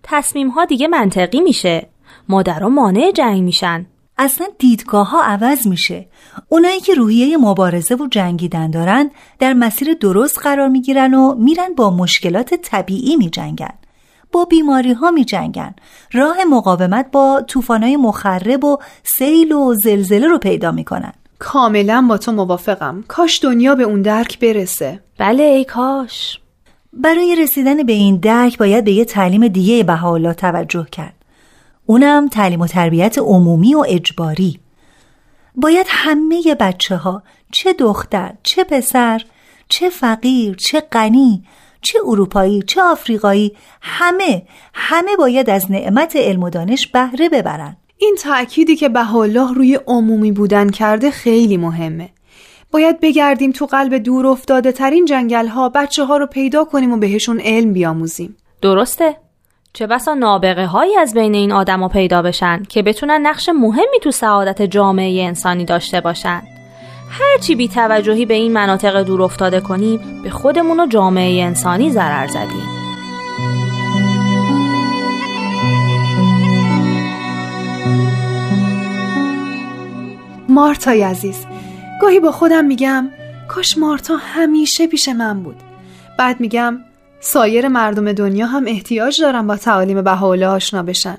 تصمیم 0.03 0.49
ها 0.49 0.65
دیگه 0.65 0.89
منطقی 0.89 1.41
میشه. 1.41 1.89
مادرها 2.29 2.69
مانع 2.69 3.11
جنگ 3.11 3.43
میشن. 3.43 3.87
اصلا 4.19 4.47
دیدگاه 4.59 5.11
ها 5.11 5.23
عوض 5.23 5.67
میشه 5.67 6.07
اونایی 6.49 6.81
که 6.81 6.95
روحیه 6.95 7.37
مبارزه 7.37 7.95
و 7.95 8.07
جنگیدن 8.07 8.71
دارن 8.71 9.11
در 9.39 9.53
مسیر 9.53 9.95
درست 9.95 10.39
قرار 10.39 10.69
می‌گیرن 10.69 11.15
و 11.15 11.35
میرن 11.35 11.75
با 11.77 11.91
مشکلات 11.91 12.55
طبیعی 12.55 13.17
میجنگن 13.17 13.75
با 14.35 14.45
بیماری 14.45 14.93
ها 14.93 15.11
می 15.11 15.25
جنگن. 15.25 15.75
راه 16.13 16.37
مقاومت 16.51 17.11
با 17.13 17.45
های 17.69 17.97
مخرب 17.97 18.65
و 18.65 18.79
سیل 19.03 19.53
و 19.53 19.75
زلزله 19.75 20.27
رو 20.27 20.39
پیدا 20.39 20.71
می‌کنن. 20.71 21.13
کاملا 21.39 22.07
با 22.09 22.19
تو 22.19 22.33
موافقم. 22.33 23.05
کاش 23.09 23.45
دنیا 23.45 23.75
به 23.75 23.83
اون 23.83 24.03
درک 24.03 24.39
برسه. 24.39 25.01
بله 25.19 25.43
ای 25.43 25.65
کاش. 25.65 26.41
برای 26.93 27.37
رسیدن 27.37 27.83
به 27.83 27.93
این 27.93 28.17
درک 28.17 28.59
باید 28.59 28.85
به 28.85 28.93
یه 28.93 29.05
تعلیم 29.05 29.49
دیگه 29.49 29.85
بهاءالله 29.85 30.35
توجه 30.35 30.87
کرد. 30.93 31.15
اونم 31.87 32.29
تعلیم 32.29 32.61
و 32.61 32.67
تربیت 32.67 33.19
عمومی 33.19 33.75
و 33.75 33.85
اجباری. 33.89 34.61
باید 35.55 35.87
همه 35.89 36.57
بچه 36.61 36.97
ها 36.97 37.23
چه 37.53 37.73
دختر 37.73 38.35
چه 38.43 38.65
پسر 38.65 39.23
چه 39.69 39.91
فقیر 39.91 40.55
چه 40.55 40.81
غنی 40.81 41.45
چه 41.85 41.99
اروپایی 42.07 42.63
چه 42.63 42.83
آفریقایی 42.83 43.57
همه 43.81 44.43
همه 44.75 45.17
باید 45.17 45.51
از 45.51 45.71
نعمت 45.71 46.17
علم 46.17 46.43
و 46.43 46.51
دانش 46.51 46.87
بهره 46.87 47.29
ببرن 47.29 47.77
این 47.99 48.17
تأکیدی 48.21 48.77
که 48.77 48.91
الله 48.97 49.55
روی 49.55 49.79
عمومی 49.87 50.33
بودن 50.33 50.71
کرده 50.71 51.11
خیلی 51.11 51.57
مهمه. 51.57 52.09
باید 52.71 53.01
بگردیم 53.01 53.53
تو 53.53 53.67
قلب 53.67 53.95
دور 53.95 54.27
افتاده 54.27 54.73
ترین 54.73 55.05
جنگل 55.05 55.47
ها 55.47 55.69
بچه 55.69 56.05
ها 56.05 56.17
رو 56.17 56.27
پیدا 56.27 56.65
کنیم 56.65 56.93
و 56.93 56.97
بهشون 56.97 57.41
علم 57.41 57.73
بیاموزیم. 57.73 58.37
درسته. 58.63 59.17
چه 59.73 59.87
بسا 59.87 60.15
نابغه 60.15 60.67
هایی 60.67 60.97
از 60.97 61.15
بین 61.15 61.35
این 61.35 61.53
آدما 61.53 61.89
پیدا 61.89 62.23
بشن 62.23 62.63
که 62.69 62.83
بتونن 62.83 63.27
نقش 63.27 63.49
مهمی 63.49 64.01
تو 64.03 64.11
سعادت 64.11 64.63
جامعه 64.63 65.25
انسانی 65.25 65.65
داشته 65.65 66.01
باشن. 66.01 66.43
هرچی 67.21 67.55
بی 67.55 67.69
توجهی 67.69 68.27
به 68.27 68.35
این 68.35 68.53
مناطق 68.53 69.03
دور 69.03 69.23
افتاده 69.23 69.61
کنیم 69.61 70.23
به 70.23 70.31
خودمون 70.31 70.81
و 70.81 70.87
جامعه 70.87 71.45
انسانی 71.45 71.91
ضرر 71.91 72.27
زدیم 72.27 72.69
مارتای 80.49 81.03
عزیز 81.03 81.47
گاهی 82.03 82.21
با 82.21 82.33
خودم 82.33 82.65
میگم 82.65 83.09
کاش 83.49 83.79
مارتا 83.79 84.17
همیشه 84.17 84.87
پیش 84.87 85.09
من 85.09 85.43
بود. 85.43 85.57
بعد 86.19 86.41
میگم 86.41 86.79
سایر 87.21 87.69
مردم 87.69 88.13
دنیا 88.13 88.47
هم 88.47 88.65
احتیاج 88.67 89.21
دارن 89.21 89.47
با 89.47 89.57
تعالیم 89.57 90.03
بهاءالله 90.03 90.47
آشنا 90.47 90.83
بشن. 90.83 91.19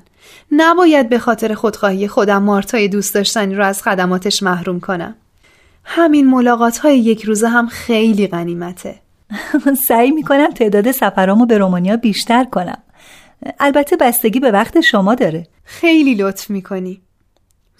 نباید 0.52 1.10
به 1.10 1.20
خاطر 1.20 1.54
خودخواهی 1.54 2.08
خودم 2.08 2.44
مارتای 2.44 2.88
دوست 2.88 3.16
داشتنی 3.16 3.56
رو 3.56 3.66
از 3.66 3.84
خدماتش 3.84 4.44
محروم 4.44 4.80
کنم. 4.80 5.16
همین 5.86 6.28
ملاقات 6.28 6.78
های 6.78 7.00
یک 7.00 7.24
روزه 7.24 7.48
هم 7.48 7.68
خیلی 7.68 8.28
غنیمته. 8.28 8.96
سعی 9.88 10.12
می‌کنم 10.12 10.52
تعداد 10.52 10.92
سفرامو 10.92 11.46
به 11.46 11.58
رومانیا 11.58 11.98
بیشتر 11.98 12.44
کنم. 12.44 12.78
البته 13.60 13.96
بستگی 13.96 14.40
به 14.40 14.52
وقت 14.52 14.82
شما 14.82 15.16
داره. 15.16 15.48
خیلی 15.64 16.16
لطف 16.16 16.50
می‌کنی. 16.50 17.02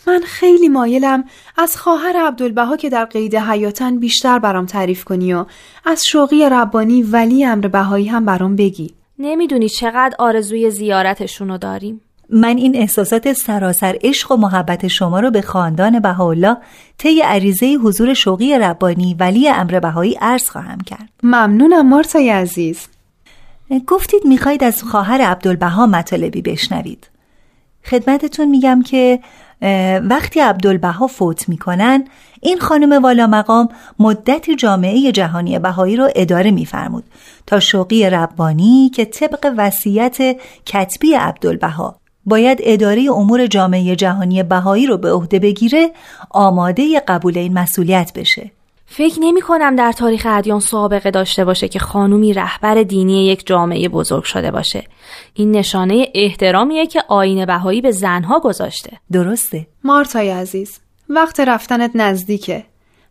من 0.08 0.22
خیلی 0.26 0.70
مایلم 0.70 1.24
از 1.58 1.78
خواهر 1.78 2.18
عبدالبها 2.18 2.78
که 2.78 2.90
در 2.90 3.06
قید 3.06 3.36
حیاتن 3.36 4.00
بیشتر 4.00 4.40
برام 4.40 4.66
تعریف 4.66 5.04
کنی 5.04 5.34
و 5.34 5.46
از 5.86 6.06
شوقی 6.06 6.50
ربانی 6.50 7.04
ولی 7.04 7.46
امر 7.46 7.68
بهایی 7.68 8.08
هم 8.08 8.26
برام 8.26 8.56
بگی. 8.56 8.96
نمی‌دونی 9.20 9.70
چقدر 9.70 10.16
آرزوی 10.20 10.72
زیارتشونو 10.72 11.58
داریم. 11.58 12.02
من 12.30 12.58
این 12.58 12.76
احساسات 12.76 13.34
سراسر 13.34 13.98
عشق 14.04 14.32
و 14.32 14.36
محبت 14.36 14.88
شما 14.88 15.20
رو 15.20 15.32
به 15.32 15.42
خاندان 15.42 16.00
بهاءالله 16.00 16.58
طی 16.98 17.22
عریضه 17.22 17.78
حضور 17.84 18.14
شوقی 18.14 18.58
ربانی 18.58 19.16
ولی 19.20 19.50
امر 19.50 19.80
بهایی 19.80 20.18
عرض 20.22 20.50
خواهم 20.50 20.78
کرد. 20.80 21.10
ممنونم 21.24 21.90
مارتای 21.90 22.30
عزیز. 22.30 22.88
گفتید 23.88 24.22
می‌خواید 24.26 24.64
از 24.64 24.84
خواهر 24.84 25.22
عبدالبها 25.22 25.86
مطالبی 25.86 26.42
بشنوید. 26.42 27.10
خدمتتون 27.86 28.48
میگم 28.48 28.82
که 28.82 29.20
وقتی 30.04 30.40
عبدالبها 30.40 31.08
فوت 31.08 31.50
می‌کنن 31.50 32.08
این 32.42 32.60
خانم 32.60 33.04
والا 33.04 33.28
مقام 33.28 33.70
مدتی 34.00 34.56
جامعه 34.56 35.12
جهانی 35.12 35.60
بهایی 35.60 35.96
رو 35.96 36.10
اداره 36.16 36.52
میفرمود 36.52 37.04
تا 37.48 37.60
شوقی 37.60 38.10
ربانی 38.10 38.92
که 38.96 39.06
طبق 39.06 39.54
وصیت 39.58 40.18
کتبی 40.66 41.14
عبدالبها 41.14 41.96
باید 42.26 42.60
اداره 42.64 43.08
امور 43.12 43.48
جامعه 43.48 43.96
جهانی 43.96 44.44
بهایی 44.44 44.88
رو 44.88 44.98
به 44.98 45.12
عهده 45.12 45.40
بگیره 45.40 45.92
آماده 46.30 47.00
قبول 47.08 47.38
این 47.38 47.54
مسئولیت 47.54 48.12
بشه. 48.16 48.52
فکر 48.86 49.20
نمی 49.20 49.42
کنم 49.42 49.76
در 49.76 49.92
تاریخ 49.92 50.28
ادیان 50.30 50.60
سابقه 50.60 51.12
داشته 51.12 51.46
باشه 51.46 51.68
که 51.68 51.80
خانومی 51.80 52.34
رهبر 52.34 52.84
دینی 52.84 53.26
یک 53.26 53.48
جامعه 53.48 53.90
بزرگ 53.90 54.24
شده 54.24 54.52
باشه. 54.52 54.84
این 55.34 55.52
نشانه 55.52 56.08
احترامیه 56.16 56.88
که 56.88 57.04
آین 57.08 57.46
بهایی 57.46 57.82
به 57.82 57.92
زنها 57.92 58.40
گذاشته. 58.40 58.98
درسته. 59.12 59.68
مارتای 59.84 60.30
عزیز 60.30 60.80
وقت 61.10 61.40
رفتنت 61.40 61.92
نزدیکه. 61.96 62.66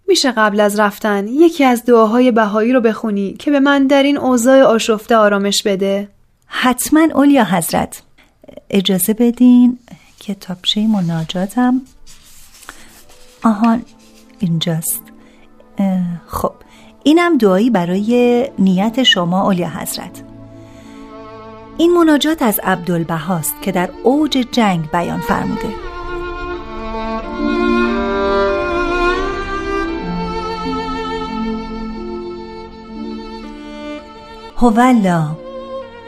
میشه 0.09 0.33
قبل 0.33 0.61
از 0.61 0.81
رفتن 0.81 1.29
یکی 1.29 1.65
از 1.65 1.85
دعاهای 1.85 2.33
بهایی 2.33 2.73
رو 2.73 2.81
بخونی 2.81 3.33
که 3.33 3.51
به 3.51 3.61
من 3.61 3.87
در 3.87 4.03
این 4.03 4.19
اوضاع 4.19 4.63
آشفته 4.63 5.17
آرامش 5.17 5.63
بده؟ 5.63 6.09
حتما 6.47 7.01
اولیا 7.15 7.45
حضرت. 7.45 8.03
اجازه 8.71 9.15
بدین 9.15 9.79
کتابچه 10.21 10.87
مناجاتم 10.87 11.81
آهان 13.45 13.83
اینجاست. 14.39 15.03
خب 16.27 16.53
اینم 17.03 17.39
دعایی 17.39 17.71
برای 17.71 18.51
نیت 18.59 19.03
شما 19.03 19.43
اولیا 19.43 19.69
حضرت. 19.69 20.23
این 21.79 21.95
مناجات 21.95 22.43
از 22.43 22.61
عبدالبهاست 22.65 23.55
که 23.63 23.73
در 23.73 23.91
اوج 24.03 24.31
جنگ 24.53 24.91
بیان 24.91 25.21
فرموده. 25.21 25.69
هولا 34.57 35.37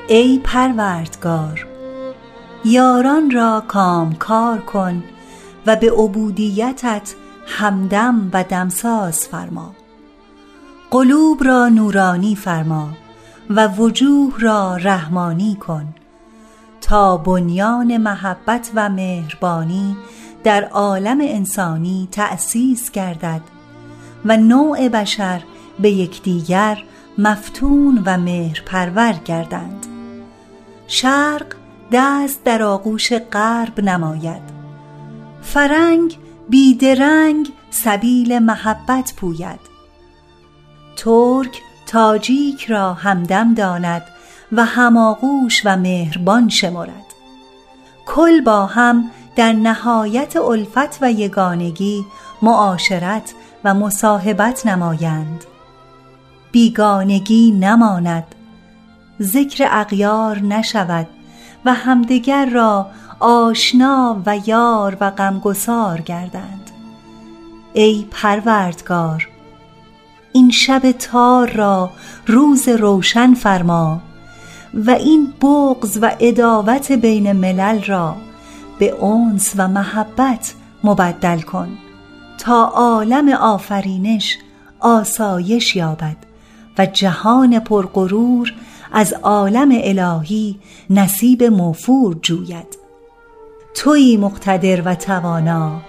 ای 0.09 0.41
پروردگار 0.45 1.66
یاران 2.67 3.31
را 3.31 3.63
کامکار 3.69 4.59
کن 4.59 5.03
و 5.67 5.77
به 5.77 5.91
عبودیتت 5.91 7.15
همدم 7.47 8.31
و 8.33 8.45
دمساز 8.45 9.29
فرما. 9.29 9.75
قلوب 10.91 11.45
را 11.45 11.69
نورانی 11.69 12.37
فرما 12.37 12.89
و 13.51 13.69
وجوه 13.69 14.35
را 14.39 14.77
رحمانی 14.77 15.55
کن 15.55 15.95
تا 16.81 17.17
بنیان 17.17 17.97
محبت 17.97 18.71
و 18.75 18.89
مهربانی 18.89 19.97
در 20.45 20.65
عالم 20.65 21.19
انسانی 21.21 22.09
تأسیس 22.13 22.91
گردد 22.91 23.43
و 24.25 24.37
نوع 24.37 24.89
بشر 24.89 25.43
به 25.79 25.91
یکدیگر 25.91 26.83
مفتون 27.19 28.03
و 28.07 28.19
مهرپرور 28.19 29.13
گردند. 29.13 29.87
شرق 30.87 31.47
دست 31.93 32.45
در 32.45 32.63
آغوش 32.63 33.13
غرب 33.13 33.81
نماید. 33.81 34.43
فرنگ 35.43 36.19
بیدرنگ 36.49 37.49
سبیل 37.71 38.39
محبت 38.39 39.13
پوید. 39.17 39.61
ترک 40.97 41.63
تاجیک 41.87 42.65
را 42.65 42.95
همدم 42.95 43.55
داند 43.55 44.03
و 44.53 44.65
هماغوش 44.65 45.63
و 45.65 45.77
مهربان 45.77 46.49
شمرد. 46.49 47.07
کل 48.07 48.41
با 48.41 48.67
هم 48.67 49.11
در 49.37 49.53
نهایت 49.53 50.37
الفت 50.37 50.99
و 51.03 51.13
یگانگی 51.13 52.05
معاشرت 52.43 53.35
و 53.65 53.75
مصاحبت 53.75 54.67
نمایند. 54.67 55.45
بیگانگی 56.53 57.51
نماند. 57.51 58.35
ذکر 59.23 59.69
اغیار 59.71 60.39
نشود. 60.39 61.07
و 61.67 61.75
همدیگر 61.75 62.47
را 62.47 62.87
آشنا 63.21 64.23
و 64.27 64.39
یار 64.47 64.97
و 65.01 65.11
غمگسار 65.11 66.01
گردند. 66.01 66.71
ای 67.73 68.07
پروردگار 68.11 69.29
این 70.33 70.51
شب 70.51 70.93
تار 70.93 71.51
را 71.51 71.91
روز 72.27 72.69
روشن 72.69 73.35
فرما 73.35 74.01
و 74.75 74.91
این 74.91 75.33
بغز 75.41 75.99
و 76.03 76.17
اداوت 76.21 76.93
بین 76.93 77.33
ملل 77.33 77.83
را 77.83 78.17
به 78.79 79.05
انس 79.05 79.53
و 79.57 79.69
محبت 79.69 80.55
مبدل 80.85 81.41
کن 81.41 81.69
تا 82.39 82.65
عالم 82.65 83.29
آفرینش 83.29 84.39
آسایش 84.81 85.77
یابد 85.77 86.17
و 86.79 86.87
جهان 86.87 87.59
پرغرور 87.59 88.55
از 88.93 89.13
عالم 89.13 89.69
الهی 89.73 90.59
نصیب 90.91 91.45
موفور 91.45 92.17
جوید. 92.23 92.79
تویی 93.75 94.17
مقتدر 94.17 94.83
و 94.85 94.95
توانا 94.95 95.81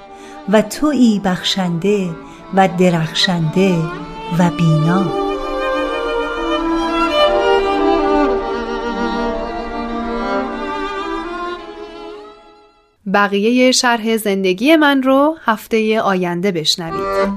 و 0.49 0.61
تویی 0.61 1.21
بخشنده 1.25 2.09
و 2.55 2.67
درخشنده 2.79 3.75
و 4.39 4.49
بینا. 4.57 5.27
بقیه 13.13 13.71
شرح 13.71 14.17
زندگی 14.17 14.75
من 14.75 15.03
رو 15.03 15.35
هفته 15.45 16.01
آینده 16.01 16.51
بشنوید. 16.51 17.33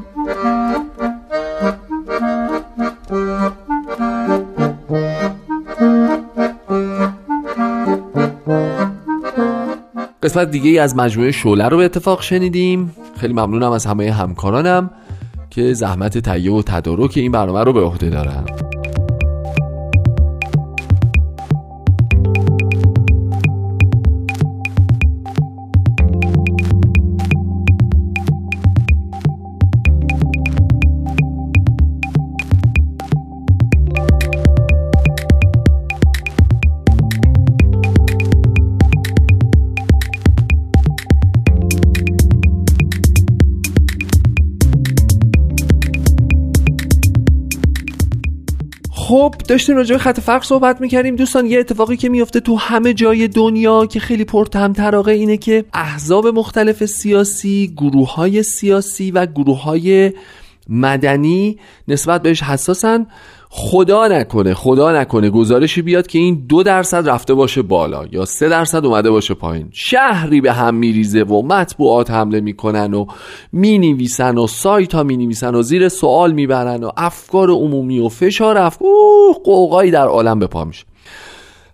قسمت 10.23 10.51
دیگه 10.51 10.71
ای 10.71 10.79
از 10.79 10.97
مجموعه 10.97 11.33
شوله 11.33 11.69
رو 11.69 11.77
به 11.77 11.85
اتفاق 11.85 12.23
شنیدیم. 12.23 12.95
خیلی 13.17 13.33
ممنونم 13.33 13.71
از 13.71 13.87
همه 13.87 14.13
همکارانم 14.13 14.91
که 15.51 15.75
زحمت 15.75 16.19
تهیه 16.19 16.53
و 16.53 16.63
تدارک 16.63 17.13
این 17.17 17.33
برنامه 17.33 17.65
رو 17.65 17.73
به 17.73 17.81
عهده 17.81 18.11
دارم 18.11 18.70
خب 49.11 49.35
داشتیم 49.49 49.77
راجع 49.77 49.95
به 49.95 49.99
خط 49.99 50.21
فرق 50.21 50.45
صحبت 50.45 50.81
می‌کردیم. 50.81 51.17
دوستان 51.17 51.47
یه 51.47 51.59
اتفاقی 51.61 51.97
که 51.97 52.09
میفته 52.09 52.41
تو 52.41 52.57
همه 52.57 52.95
جای 52.95 53.29
دنیا 53.29 53.87
که 53.87 54.01
خیلی 54.01 54.25
پرتمطراقه 54.25 55.13
اینه 55.13 55.37
که 55.37 55.65
احزاب 55.73 56.27
مختلف 56.27 56.85
سیاسی 56.85 57.73
گروه 57.77 58.15
های 58.15 58.43
سیاسی 58.43 59.11
و 59.11 59.27
گروه 59.27 59.63
های 59.63 60.13
مدنی 60.71 61.59
نسبت 61.89 62.23
بهش 62.23 62.43
حساسن. 62.43 63.07
خدا 63.53 64.09
نکنه 64.09 64.55
خدا 64.55 65.01
نکنه 65.01 65.31
گزارشی 65.31 65.83
بیاد 65.83 66.07
که 66.07 66.19
این 66.19 66.45
دو 66.49 66.63
درصد 66.63 67.09
رفته 67.09 67.35
باشه 67.35 67.63
بالا 67.63 68.07
یا 68.13 68.25
سه 68.25 68.49
درصد 68.49 68.87
اومده 68.87 69.11
باشه 69.11 69.35
پایین. 69.35 69.69
شهری 69.73 70.41
به 70.41 70.53
هم 70.53 70.75
میریزه 70.75 71.23
و 71.23 71.43
مطبوعات 71.43 72.11
حمله 72.11 72.41
می‌کنن 72.41 72.95
و 72.95 73.07
می‌نویسن 73.53 74.39
و 74.39 74.47
سایت 74.47 74.95
ها 74.95 75.03
می‌نویسن 75.03 75.55
و 75.55 75.63
زیر 75.63 75.89
سوال 75.89 76.33
می‌برن 76.33 76.85
و 76.85 76.91
افکار 76.97 77.51
عمومی 77.51 77.99
و 77.99 78.09
فشار 78.09 78.59
افکار 78.59 78.89
قوقایی 79.45 79.91
در 79.91 80.07
عالم 80.07 80.39
به 80.39 80.47
پا 80.47 80.65
میشه. 80.65 80.85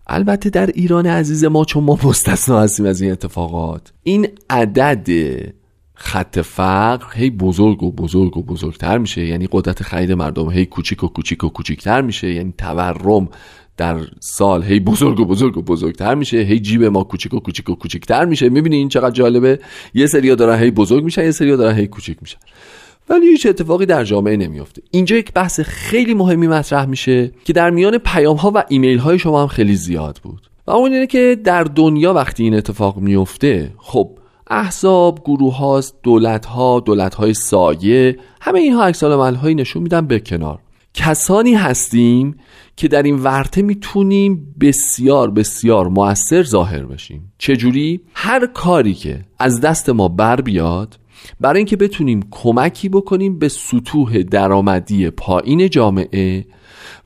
البته 0.06 0.50
در 0.50 0.66
ایران 0.66 1.06
عزیز 1.06 1.44
ما 1.44 1.64
چون 1.64 1.84
ما 1.84 1.98
مستثنا 2.04 2.60
هستیم 2.60 2.86
از 2.86 3.00
این 3.00 3.12
اتفاقات 3.12 3.92
این 4.02 4.28
عدد 4.50 5.08
خط 5.98 6.38
فقر 6.38 7.06
هی 7.14 7.30
بزرگ 7.30 7.82
و 7.82 7.92
بزرگ 7.92 8.36
و 8.36 8.42
بزرگتر 8.42 8.98
میشه. 8.98 9.26
یعنی 9.26 9.48
قدرت 9.52 9.82
خرید 9.82 10.12
مردم 10.12 10.50
هی 10.50 10.66
کوچیک 10.66 11.04
و 11.04 11.08
کوچیک 11.08 11.44
و 11.44 11.48
کوچیکتر 11.48 12.00
میشه. 12.00 12.32
یعنی 12.32 12.54
تورم 12.58 13.28
در 13.76 13.96
سال 14.20 14.62
هی 14.62 14.80
بزرگ 14.80 15.20
و 15.20 15.24
بزرگ 15.24 15.58
و 15.58 15.62
بزرگتر 15.62 16.14
میشه. 16.14 16.38
هی 16.38 16.60
جیب 16.60 16.84
ما 16.84 17.04
کوچیک 17.04 17.34
و 17.34 17.40
کوچیک 17.40 17.68
و 17.68 17.74
کوچیکتر 17.74 18.24
میشه. 18.24 18.48
می‌بینی 18.48 18.76
این 18.76 18.88
چقدر 18.88 19.10
جالبه؟ 19.10 19.58
یه 19.94 20.06
سریا 20.06 20.34
دارن 20.34 20.62
هی 20.62 20.70
بزرگ 20.70 21.04
میشن 21.04 21.24
یه 21.24 21.30
سریا 21.30 21.56
دارن 21.56 21.76
هی 21.76 21.86
کوچیک 21.86 22.18
میشن. 22.20 22.38
ولی 23.08 23.26
هیچ 23.26 23.46
اتفاقی 23.46 23.86
در 23.86 24.04
جامعه 24.04 24.36
نمیافته. 24.36 24.82
اینجا 24.90 25.16
یک 25.16 25.32
بحث 25.32 25.60
خیلی 25.60 26.14
مهمی 26.14 26.46
مطرح 26.46 26.86
میشه 26.86 27.32
که 27.44 27.52
در 27.52 27.70
میان 27.70 27.98
پیام 27.98 28.36
ها 28.36 28.52
و 28.54 28.64
ایمیل 28.68 28.98
های 28.98 29.18
شما 29.18 29.42
هم 29.42 29.48
خیلی 29.48 29.76
زیاد 29.76 30.20
بود. 30.22 30.40
و 30.66 30.70
اون 30.70 30.92
اینه 30.92 31.06
که 31.06 31.36
در 31.44 31.64
دنیا 31.64 32.14
وقتی 32.14 32.42
این 32.42 32.54
اتفاق 32.54 32.98
میفته 32.98 33.72
خب 33.76 34.10
احزاب 34.46 35.20
گروه 35.24 35.56
هاست 35.56 35.94
دولت 36.02 36.46
ها 36.46 36.80
دولت 36.80 37.14
های 37.14 37.34
سایه 37.34 38.16
همه 38.40 38.58
اینها 38.58 38.84
عکس 38.84 39.02
هایی 39.04 39.54
نشون 39.54 39.82
میدن 39.82 40.06
به 40.06 40.20
کنار. 40.20 40.58
کسانی 40.94 41.54
هستیم 41.54 42.36
که 42.76 42.88
در 42.88 43.02
این 43.02 43.22
ورته 43.22 43.62
می‌تونیم 43.62 44.54
بسیار 44.60 45.30
بسیار 45.30 45.88
موثر 45.88 46.42
ظاهر 46.42 46.82
بشیم. 46.82 47.32
چجوری؟ 47.38 48.00
هر 48.14 48.46
کاری 48.46 48.94
که 48.94 49.20
از 49.38 49.60
دست 49.60 49.88
ما 49.88 50.08
بر 50.08 50.40
بیاد 50.40 50.98
برای 51.40 51.58
اینکه 51.58 51.76
بتونیم 51.76 52.28
کمکی 52.30 52.88
بکنیم 52.88 53.38
به 53.38 53.48
سطوح 53.48 54.22
درآمدی 54.22 55.10
پایین 55.10 55.70
جامعه 55.70 56.46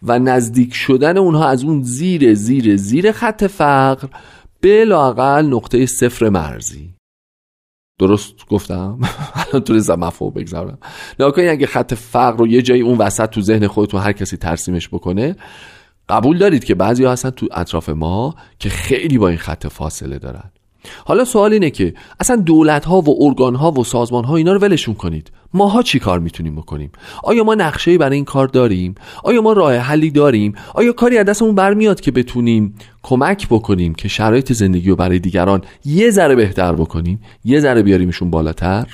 و 0.02 0.18
نزدیک 0.18 0.74
شدن 0.74 1.18
اونها 1.18 1.48
از 1.48 1.64
اون 1.64 1.82
زیر 1.82 2.34
زیر 2.34 2.76
زیر 2.76 3.12
خط 3.12 3.44
فقر 3.44 4.08
به 4.60 4.84
لاقل 4.84 5.46
نقطه 5.46 5.86
صفر 5.86 6.28
مرزی. 6.28 6.99
درست 8.00 8.34
گفتم؟ 8.48 8.98
الان 9.52 9.64
تو 9.64 9.96
مفهوم 9.96 10.30
بگذارم. 10.30 10.78
نکنی 11.20 11.48
اگه 11.48 11.66
خط 11.66 11.94
فقر 11.94 12.36
رو 12.36 12.46
یه 12.46 12.62
جایی 12.62 12.80
اون 12.80 12.98
وسط 12.98 13.30
تو 13.30 13.40
ذهن 13.40 13.66
خودتون 13.66 14.00
هر 14.00 14.12
کسی 14.12 14.36
ترسیمش 14.36 14.88
بکنه 14.88 15.36
قبول 16.08 16.38
دارید 16.38 16.64
که 16.64 16.74
بعضی 16.74 17.04
هستن 17.04 17.30
تو 17.30 17.46
اطراف 17.52 17.88
ما 17.88 18.34
که 18.58 18.68
خیلی 18.68 19.18
با 19.18 19.28
این 19.28 19.38
خط 19.38 19.66
فاصله 19.66 20.18
دارن. 20.18 20.50
حالا 21.04 21.24
سوال 21.24 21.52
اینه 21.52 21.70
که 21.70 21.94
اصلا 22.20 22.36
دولت 22.36 22.84
ها 22.84 23.00
و 23.00 23.24
ارگان 23.24 23.54
ها 23.54 23.70
و 23.70 23.84
سازمان 23.84 24.24
ها 24.24 24.36
اینا 24.36 24.52
رو 24.52 24.58
ولشون 24.58 24.94
کنید. 24.94 25.30
ماها 25.54 25.82
چی 25.82 25.98
کار 25.98 26.18
می‌تونیم 26.18 26.56
بکنیم؟ 26.56 26.92
آیا 27.22 27.44
ما 27.44 27.54
نقشه 27.54 27.98
برای 27.98 28.16
این 28.16 28.24
کار 28.24 28.48
داریم؟ 28.48 28.94
آیا 29.24 29.42
ما 29.42 29.52
راه 29.52 29.76
حلی 29.76 30.10
داریم؟ 30.10 30.54
آیا 30.74 30.92
کاری 30.92 31.18
از 31.18 31.26
دستمون 31.26 31.54
برمیاد 31.54 32.00
که 32.00 32.10
بتونیم 32.10 32.74
کمک 33.02 33.46
بکنیم 33.48 33.94
که 33.94 34.08
شرایط 34.08 34.52
زندگی 34.52 34.90
رو 34.90 34.96
برای 34.96 35.18
دیگران 35.18 35.62
یه 35.84 36.10
ذره 36.10 36.34
بهتر 36.34 36.72
بکنیم؟ 36.72 37.20
یه 37.44 37.60
ذره 37.60 37.82
بیاریمشون 37.82 38.30
بالاتر؟ 38.30 38.86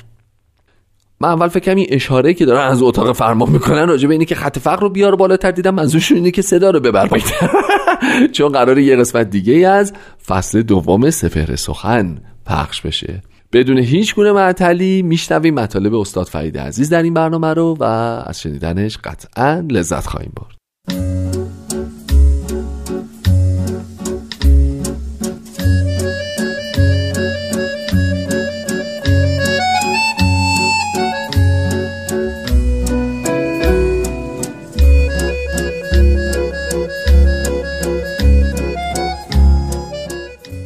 من 1.19 1.29
اول 1.29 1.47
فکر 1.47 1.65
کنم 1.65 1.75
این 1.75 1.87
اشاره 1.89 2.33
که 2.33 2.45
دارن 2.45 2.67
از 2.67 2.81
اتاق 2.81 3.15
فرمان 3.15 3.49
می‌کنن 3.49 3.87
راجع 3.87 4.07
به 4.07 4.13
اینه 4.13 4.25
که 4.25 4.35
خط 4.35 4.59
فقر 4.59 4.81
رو 4.81 4.89
بیار 4.89 5.15
بالاتر. 5.15 5.51
دیدم 5.51 5.75
منظورشون 5.75 6.17
اینه 6.17 6.31
که 6.31 6.41
صدا 6.41 6.69
رو 6.69 6.79
ببر 6.79 7.09
چون 8.35 8.49
قرار 8.49 8.79
یه 8.79 8.95
قسمت 8.95 9.29
دیگه 9.29 9.67
از 9.67 9.93
فصل 10.27 10.61
دوم 10.61 11.09
سفر 11.09 11.55
سخن 11.55 12.17
پخش 12.45 12.81
بشه. 12.81 13.21
بدون 13.51 13.77
هیچ 13.77 14.15
گونه 14.15 14.31
معطلی 14.31 15.01
میشنویم 15.01 15.53
مطالب 15.53 15.93
استاد 15.95 16.27
فرید 16.27 16.57
عزیز 16.57 16.89
در 16.89 17.03
این 17.03 17.13
برنامه 17.13 17.53
رو 17.53 17.77
و 17.79 17.83
از 17.83 18.41
شنیدنش 18.41 18.97
قطعا 18.97 19.67
لذت 19.71 20.07
خواهیم 20.07 20.33
برد. 20.35 20.57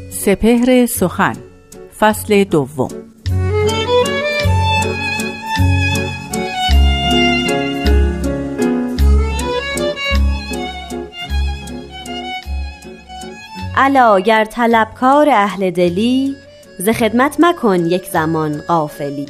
سپهر 0.10 0.86
سخن 0.86 1.51
فصل 2.02 2.44
دوم. 2.44 2.90
الا 13.78 14.20
گر 14.20 14.46
طلبکار 14.46 15.30
اهل 15.30 15.72
دلی 15.72 16.36
ز 16.80 16.90
خدمت 16.90 17.36
مکن 17.40 17.86
یک 17.86 18.06
زمان 18.06 18.62
غافلی. 18.68 19.26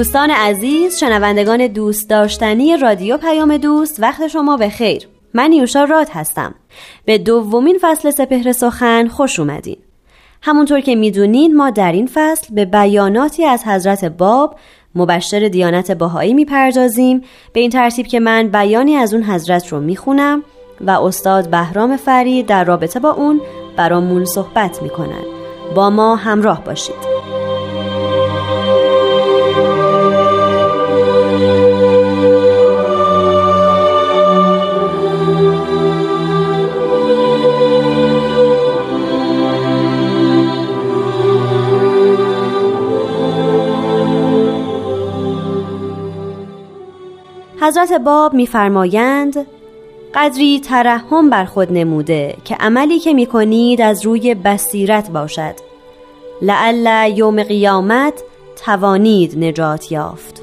دوستان 0.00 0.30
عزیز 0.30 0.98
شنوندگان 0.98 1.66
دوست 1.66 2.10
داشتنی 2.10 2.76
رادیو 2.76 3.16
پیام 3.16 3.56
دوست 3.56 4.02
وقت 4.02 4.28
شما 4.28 4.56
به 4.56 4.68
خیر. 4.68 5.08
من 5.34 5.52
یوشا 5.52 5.84
راد 5.84 6.08
هستم. 6.12 6.54
به 7.04 7.18
دومین 7.18 7.78
فصل 7.80 8.10
سپهر 8.10 8.52
سخن 8.52 9.08
خوش 9.08 9.40
اومدین. 9.40 9.76
همونطور 10.42 10.80
که 10.80 10.94
می‌دونین 10.94 11.56
ما 11.56 11.70
در 11.70 11.92
این 11.92 12.10
فصل 12.14 12.54
به 12.54 12.64
بیاناتی 12.64 13.44
از 13.44 13.64
حضرت 13.64 14.04
باب 14.04 14.56
مبشر 14.94 15.48
دیانت 15.48 15.90
باهایی 15.90 16.34
می‌پردازیم. 16.34 17.22
به 17.52 17.60
این 17.60 17.70
ترتیب 17.70 18.06
که 18.06 18.20
من 18.20 18.48
بیانی 18.48 18.96
از 18.96 19.14
اون 19.14 19.22
حضرت 19.22 19.68
رو 19.68 19.80
می‌خونم 19.80 20.42
و 20.80 20.90
استاد 20.90 21.50
بهرام 21.50 21.96
فرید 21.96 22.46
در 22.46 22.64
رابطه 22.64 23.00
با 23.00 23.10
اون 23.10 23.40
برامون 23.76 24.24
صحبت 24.24 24.82
می‌کنن. 24.82 25.24
با 25.74 25.90
ما 25.90 26.16
همراه 26.16 26.64
باشید. 26.64 27.39
حضرت 47.60 47.92
باب 47.92 48.34
میفرمایند 48.34 49.46
قدری 50.14 50.60
ترحم 50.60 51.30
بر 51.30 51.44
خود 51.44 51.72
نموده 51.72 52.36
که 52.44 52.54
عملی 52.54 52.98
که 52.98 53.14
می‌کنید 53.14 53.80
از 53.80 54.06
روی 54.06 54.34
بصیرت 54.34 55.10
باشد. 55.10 55.54
لعل 56.42 57.12
یوم 57.18 57.42
قیامت 57.42 58.22
توانید 58.64 59.44
نجات 59.44 59.92
یافت. 59.92 60.39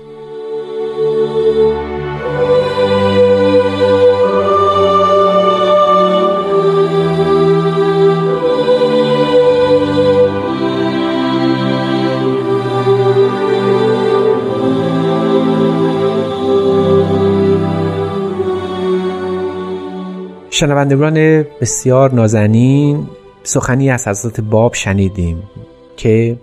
شنوندگان 20.59 21.45
بسیار 21.61 22.13
نازنین 22.13 23.07
سخنی 23.43 23.89
از 23.89 24.07
حضرت 24.07 24.41
باب 24.41 24.73
شنیدیم 24.73 25.43
که 25.97 26.37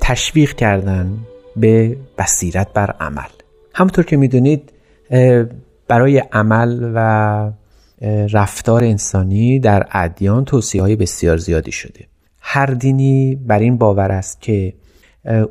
تشویق 0.00 0.52
کردن 0.52 1.18
به 1.56 1.96
بصیرت 2.18 2.72
بر 2.72 2.90
عمل. 3.00 3.28
همونطور 3.74 4.04
که 4.04 4.16
می‌دونید 4.16 4.72
برای 5.88 6.18
عمل 6.18 6.92
و 6.94 7.50
رفتار 8.32 8.84
انسانی 8.84 9.58
در 9.58 9.86
ادیان 9.92 10.44
توصیه 10.44 10.82
های 10.82 10.96
بسیار 10.96 11.36
زیادی 11.36 11.72
شده. 11.72 12.06
هر 12.40 12.66
دینی 12.66 13.34
بر 13.46 13.58
این 13.58 13.78
باور 13.78 14.12
است 14.12 14.40
که 14.40 14.74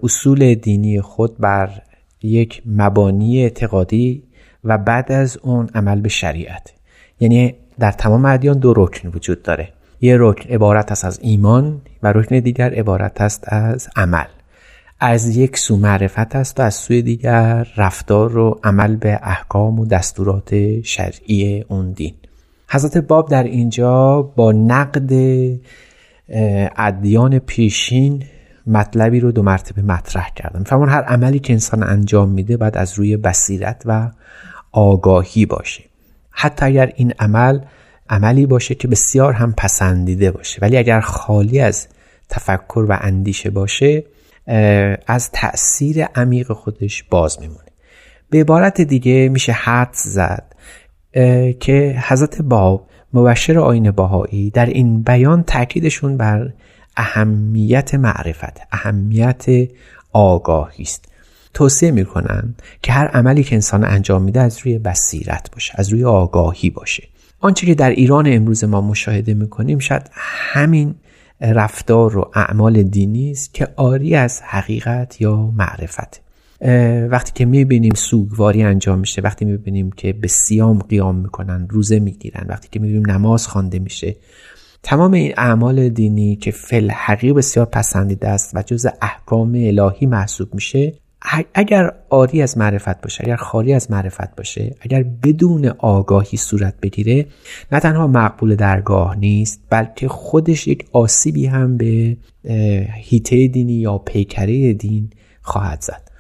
اصول 0.04 0.56
دینی 0.56 1.02
خود 1.02 1.38
بر 1.38 1.82
یک 2.22 2.62
مبانی 2.66 3.44
اعتقادی 3.44 4.24
و 4.64 4.78
بعد 4.78 5.12
از 5.12 5.38
اون 5.38 5.70
عمل 5.76 6.02
به 6.02 6.10
شریعت. 6.10 6.74
یعنی 7.20 7.56
در 7.82 7.92
تمام 7.92 8.26
ادیان 8.26 8.58
دو 8.58 8.74
رکن 8.74 9.10
وجود 9.10 9.44
داره. 9.44 9.70
یه 10.02 10.16
رکن 10.20 10.50
عبارت 10.50 10.92
است 10.92 11.06
از 11.06 11.20
ایمان 11.22 11.82
و 12.04 12.14
رکن 12.14 12.40
دیگر 12.40 12.74
عبارت 12.74 13.22
است 13.22 13.44
از 13.48 13.90
عمل. 13.96 14.26
از 15.00 15.38
یک 15.38 15.58
سو 15.58 15.78
معرفت 15.78 16.36
است 16.36 16.60
و 16.60 16.64
از 16.64 16.76
سوی 16.76 17.02
دیگر 17.02 17.68
رفتار 17.78 18.38
و 18.38 18.60
عمل 18.64 18.96
به 18.96 19.20
احکام 19.24 19.80
و 19.80 19.86
دستورات 19.86 20.82
شرعی 20.82 21.66
اون 21.68 21.92
دین. 21.92 22.14
حضرت 22.70 22.98
باب 22.98 23.30
در 23.30 23.44
اینجا 23.44 24.22
با 24.22 24.52
نقد 24.52 25.12
ادیان 26.78 27.40
پیشین 27.40 28.24
مطلبی 28.68 29.20
رو 29.20 29.32
دو 29.32 29.44
مرتبه 29.44 29.82
مطرح 29.82 30.30
کردم. 30.36 30.60
میفهمون 30.60 30.90
هر 30.90 31.02
عملی 31.02 31.40
که 31.40 31.54
انسان 31.54 31.84
انجام 31.84 32.30
میده 32.30 32.58
باید 32.58 32.78
از 32.78 32.94
روی 32.94 33.18
بصیرت 33.18 33.82
و 33.86 34.10
آگاهی 34.72 35.46
باشه. 35.46 35.91
حتی 36.32 36.66
اگر 36.66 36.92
این 36.96 37.14
عمل 37.20 37.60
عملی 38.10 38.46
باشه 38.46 38.76
که 38.76 38.88
بسیار 38.88 39.34
هم 39.34 39.54
پسندیده 39.58 40.32
باشه 40.32 40.60
ولی 40.62 40.78
اگر 40.78 41.00
خالی 41.00 41.60
از 41.60 41.88
تفکر 42.30 42.86
و 42.90 42.98
اندیشه 43.02 43.50
باشه 43.50 44.04
از 45.08 45.32
تأثیر 45.32 46.04
عمیق 46.04 46.52
خودش 46.52 47.04
باز 47.04 47.42
میمونه. 47.42 47.60
به 48.30 48.40
عبارت 48.40 48.82
دیگه 48.82 49.30
میشه 49.30 49.52
حد 49.52 49.94
زد 49.94 50.56
که 51.60 52.04
حضرت 52.08 52.42
باب 52.42 52.88
مبشر 53.14 53.60
آین 53.60 53.92
باهایی 53.92 54.50
در 54.50 54.66
این 54.66 55.02
بیان 55.02 55.44
تاکیدشون 55.44 56.18
بر 56.18 56.54
اهمیت 56.98 57.96
معرفت 57.96 58.62
اهمیت 58.72 59.46
آگاهی 60.14 60.84
است. 60.84 61.11
توصیه 61.54 61.92
می‌کنن 61.92 62.56
که 62.82 62.92
هر 62.92 63.08
عملی 63.08 63.44
که 63.44 63.56
انسان 63.56 63.84
انجام 63.84 64.22
میده 64.22 64.40
از 64.40 64.60
روی 64.60 64.80
بصیرت 64.80 65.52
باشه 65.52 65.74
از 65.76 65.90
روی 65.90 66.04
آگاهی 66.04 66.70
باشه. 66.70 67.08
آنچه 67.40 67.66
که 67.66 67.76
در 67.76 67.90
ایران 67.90 68.28
امروز 68.28 68.64
ما 68.64 68.82
مشاهده 68.82 69.34
می‌کنیم 69.34 69.80
شاید 69.80 70.10
همین 70.14 70.96
رفتار 71.42 72.18
و 72.18 72.32
اعمال 72.34 72.84
دینی 72.84 73.32
است 73.32 73.54
که 73.54 73.68
آری 73.76 74.16
از 74.16 74.42
حقیقت 74.42 75.22
یا 75.22 75.36
معرفت. 75.36 76.22
وقتی 77.10 77.32
که 77.36 77.46
می‌بینیم 77.46 77.94
سوگواری 77.94 78.64
انجام 78.64 79.00
میشه 79.00 79.22
وقتی 79.22 79.46
می‌بینیم 79.46 79.92
که 79.92 80.14
به 80.14 80.28
سیام 80.28 80.80
قیام 80.80 81.16
می‌کنن 81.16 81.68
روزه 81.70 82.00
می‌گیرن 82.00 82.46
وقتی 82.50 82.68
که 82.72 82.80
می‌بینیم 82.80 83.12
نماز 83.12 83.48
خوانده 83.48 83.80
میشه 83.80 84.16
تمام 84.84 85.14
این 85.14 85.34
اعمال 85.38 85.90
دینی 85.90 86.36
که 86.36 86.52
فل 86.52 86.92
حقیق 86.92 87.34
بسیار 87.34 87.66
پسندیده 87.66 88.28
است 88.28 88.52
و 88.56 88.62
جز 88.62 88.88
احکام 89.02 89.54
الهی 89.56 90.06
محسوب 90.06 90.54
میشه 90.54 90.94
اگر 91.54 91.94
آری 92.10 92.42
از 92.42 92.58
معرفت 92.58 93.02
باشه 93.02 93.24
اگر 93.24 93.36
خالی 93.36 93.74
از 93.74 93.92
معرفت 93.92 94.36
باشه 94.36 94.76
اگر 94.82 95.04
بدون 95.04 95.66
آگاهی 95.68 96.38
صورت 96.38 96.74
بگیره 96.82 97.26
نه 97.72 97.80
تنها 97.80 98.08
مقبول 98.08 98.56
درگاه 98.56 99.16
نیست 99.16 99.62
بلکه 99.70 100.08
خودش 100.08 100.68
یک 100.68 100.86
آسیبی 100.92 101.46
هم 101.46 101.78
به 101.78 102.18
هیته 102.94 103.48
دینی 103.48 103.74
یا 103.74 103.98
پیکره 103.98 104.74
دین 104.74 105.10
خواهد 105.42 105.82
زد. 105.82 106.12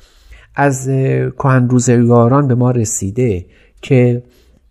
از 0.55 0.85
کهن 1.37 1.69
روزگاران 1.69 2.47
به 2.47 2.55
ما 2.55 2.71
رسیده 2.71 3.45
که 3.81 4.23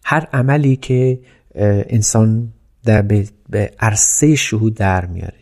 هر 0.04 0.28
عملی 0.32 0.76
که 0.76 1.20
انسان 1.54 2.52
در 2.84 3.02
به 3.50 3.70
عرصه 3.80 4.34
شهود 4.34 4.74
در 4.74 5.06
میاره 5.06 5.40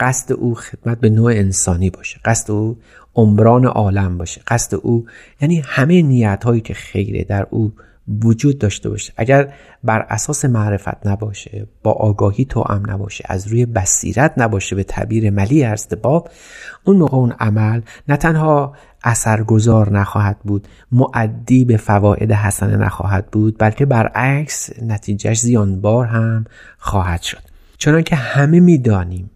قصد 0.00 0.32
او 0.32 0.54
خدمت 0.54 1.00
به 1.00 1.10
نوع 1.10 1.32
انسانی 1.32 1.90
باشه 1.90 2.20
قصد 2.24 2.50
او 2.50 2.78
عمران 3.14 3.64
عالم 3.64 4.18
باشه. 4.18 4.40
قصد 4.46 4.74
او 4.82 5.06
یعنی 5.40 5.62
همه 5.64 6.02
نیت 6.02 6.44
هایی 6.44 6.60
که 6.60 6.74
خیره 6.74 7.24
در 7.24 7.46
او 7.50 7.72
وجود 8.24 8.58
داشته 8.58 8.88
باشه. 8.88 9.12
اگر 9.16 9.52
بر 9.84 10.06
اساس 10.08 10.44
معرفت 10.44 11.06
نباشه 11.06 11.66
با 11.82 11.92
آگاهی 11.92 12.44
تو 12.44 12.64
ام 12.68 12.90
نباشه 12.90 13.24
از 13.28 13.46
روی 13.46 13.66
بصیرت 13.66 14.34
نباشه 14.36 14.76
به 14.76 14.84
تعبیر 14.84 15.30
ملی 15.30 15.64
ارزد 15.64 16.00
باب 16.00 16.28
اون 16.84 16.96
موقع 16.96 17.16
اون 17.16 17.32
عمل 17.32 17.80
نه 18.08 18.16
تنها 18.16 18.74
اثرگذار 19.04 19.92
نخواهد 19.92 20.38
بود 20.38 20.68
معدی 20.92 21.64
به 21.64 21.76
فواید 21.76 22.32
حسنه 22.32 22.76
نخواهد 22.76 23.26
بود 23.26 23.58
بلکه 23.58 23.86
برعکس 23.86 24.70
نتیجهش 24.82 25.40
زیانبار 25.40 26.06
هم 26.06 26.44
خواهد 26.78 27.22
شد. 27.22 27.42
چنانکه 27.78 28.16
همه 28.16 28.60
می‌دانیم 28.60 29.30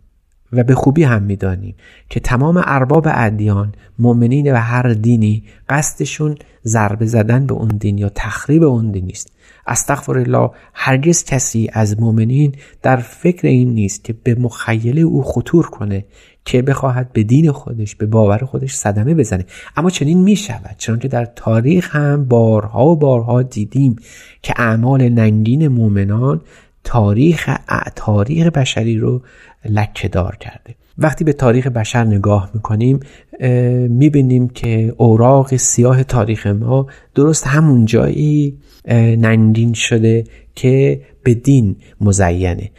و 0.57 0.65
به 0.65 0.75
خوبی 0.75 1.03
هم 1.03 1.23
می‌دانیم 1.23 1.75
که 2.09 2.21
تمام 2.21 2.63
ارباب 2.67 3.09
ادیان 3.11 3.73
مؤمنین 3.99 4.53
و 4.53 4.57
هر 4.57 4.93
دینی 4.93 5.43
قصدشون 5.69 6.37
ضربه 6.65 7.07
زدن 7.07 7.47
به 7.47 7.55
اون 7.55 7.69
دین 7.69 7.99
یا 7.99 8.09
تخریب 8.15 8.63
اون 8.63 8.91
دین 8.91 9.05
نیست. 9.05 9.33
استغفر 9.67 10.19
الله 10.19 10.51
هرگز 10.75 11.25
کسی 11.25 11.71
از 11.73 12.01
مؤمنین 12.01 12.53
در 12.83 12.97
فکر 12.97 13.49
این 13.49 13.75
نیست 13.75 14.05
که 14.05 14.15
به 14.23 14.35
مخیله 14.35 15.01
او 15.01 15.23
خطور 15.23 15.67
کنه 15.67 16.05
که 16.45 16.63
بخواهد 16.63 17.13
به 17.13 17.23
دین 17.23 17.53
خودش 17.53 17.97
به 17.97 18.07
باور 18.07 18.39
خودش 18.39 18.75
صدمه 18.75 19.15
بزنه. 19.15 19.47
اما 19.77 19.91
چنین 19.91 20.23
می 20.23 20.37
شود 20.37 20.75
چنانکه 20.79 21.09
در 21.09 21.25
تاریخ 21.25 21.97
هم 21.97 22.25
بارها 22.25 22.87
و 22.87 22.97
بارها 22.97 23.43
دیدیم 23.43 23.97
که 24.43 24.55
اعمال 24.57 25.09
ننگین 25.09 25.69
مؤمنان 25.69 26.41
تاریخ 26.85 27.51
تاریخ 27.97 28.47
بشری 28.47 28.99
رو 28.99 29.23
لکه 29.65 30.09
دار 30.09 30.37
کرده. 30.37 30.75
وقتی 30.99 31.25
به 31.25 31.33
تاریخ 31.33 31.67
بشر 31.67 32.05
نگاه 32.05 32.51
می‌کنیم 32.55 33.01
می‌بینیم 33.89 34.49
که 34.49 34.95
اوراق 34.97 35.57
سیاه 35.57 36.05
تاریخ 36.05 36.47
ما 36.47 36.87
درست 37.15 37.47
همون 37.47 37.85
جایی 37.85 38.59
ننگین 39.19 39.73
شده 39.73 40.25
که 40.55 41.01
به 41.23 41.35
دین 41.35 41.77
مزینه. 42.01 42.71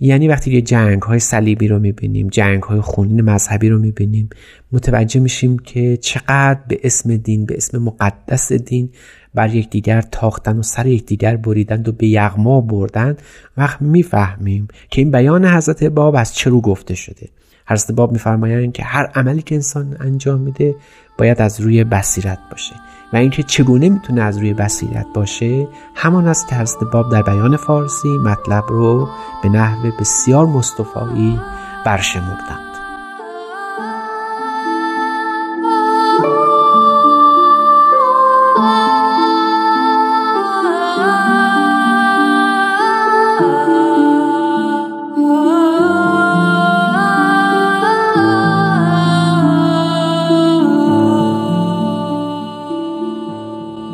یعنی 0.00 0.28
وقتی 0.28 0.50
یه 0.52 0.62
جنگ 0.62 1.02
های 1.02 1.18
صلیبی 1.18 1.68
رو 1.68 1.78
می‌بینیم 1.78 2.28
جنگ 2.28 2.62
های 2.62 2.80
خونین 2.80 3.20
مذهبی 3.20 3.68
رو 3.68 3.78
می‌بینیم 3.78 4.28
متوجه 4.72 5.20
میشیم 5.20 5.58
که 5.58 5.96
چقدر 5.96 6.60
به 6.68 6.80
اسم 6.84 7.16
دین 7.16 7.46
به 7.46 7.54
اسم 7.56 7.78
مقدس 7.78 8.52
دین 8.52 8.90
بر 9.34 9.54
یکدیگر 9.54 10.00
تاختن 10.00 10.58
و 10.58 10.62
سر 10.62 10.86
یکدیگر 10.86 11.36
بریدند 11.36 11.88
و 11.88 11.92
به 11.92 12.06
یغما 12.06 12.60
بردند 12.60 13.22
وقت 13.56 13.82
می‌فهمیم 13.82 14.68
که 14.90 15.00
این 15.00 15.10
بیان 15.10 15.44
حضرت 15.44 15.84
باب 15.84 16.16
از 16.16 16.34
چه 16.34 16.50
رو 16.50 16.60
گفته 16.60 16.94
شده. 16.94 17.28
حضرت 17.66 17.92
باب 17.92 18.12
میفرمایند 18.12 18.72
که 18.72 18.84
هر 18.84 19.06
عملی 19.06 19.42
که 19.42 19.54
انسان 19.54 19.96
انجام 20.00 20.40
میده 20.40 20.74
باید 21.18 21.42
از 21.42 21.60
روی 21.60 21.84
بصیرت 21.84 22.38
باشه 22.50 22.74
و 23.12 23.16
اینکه 23.16 23.42
چگونه 23.42 23.88
می‌تونه 23.88 24.22
از 24.22 24.38
روی 24.38 24.54
بصیرت 24.54 25.06
باشه 25.14 25.68
همان 25.94 26.28
است 26.28 26.48
که 26.48 26.54
حضرت 26.56 26.84
باب 26.92 27.12
در 27.12 27.22
بیان 27.22 27.56
فارسی 27.56 28.08
مطلب 28.08 28.64
رو 28.68 29.08
به 29.42 29.48
نحو 29.48 29.90
بسیار 30.00 30.46
مصطفایی 30.46 31.40
برشمردند. 31.86 32.69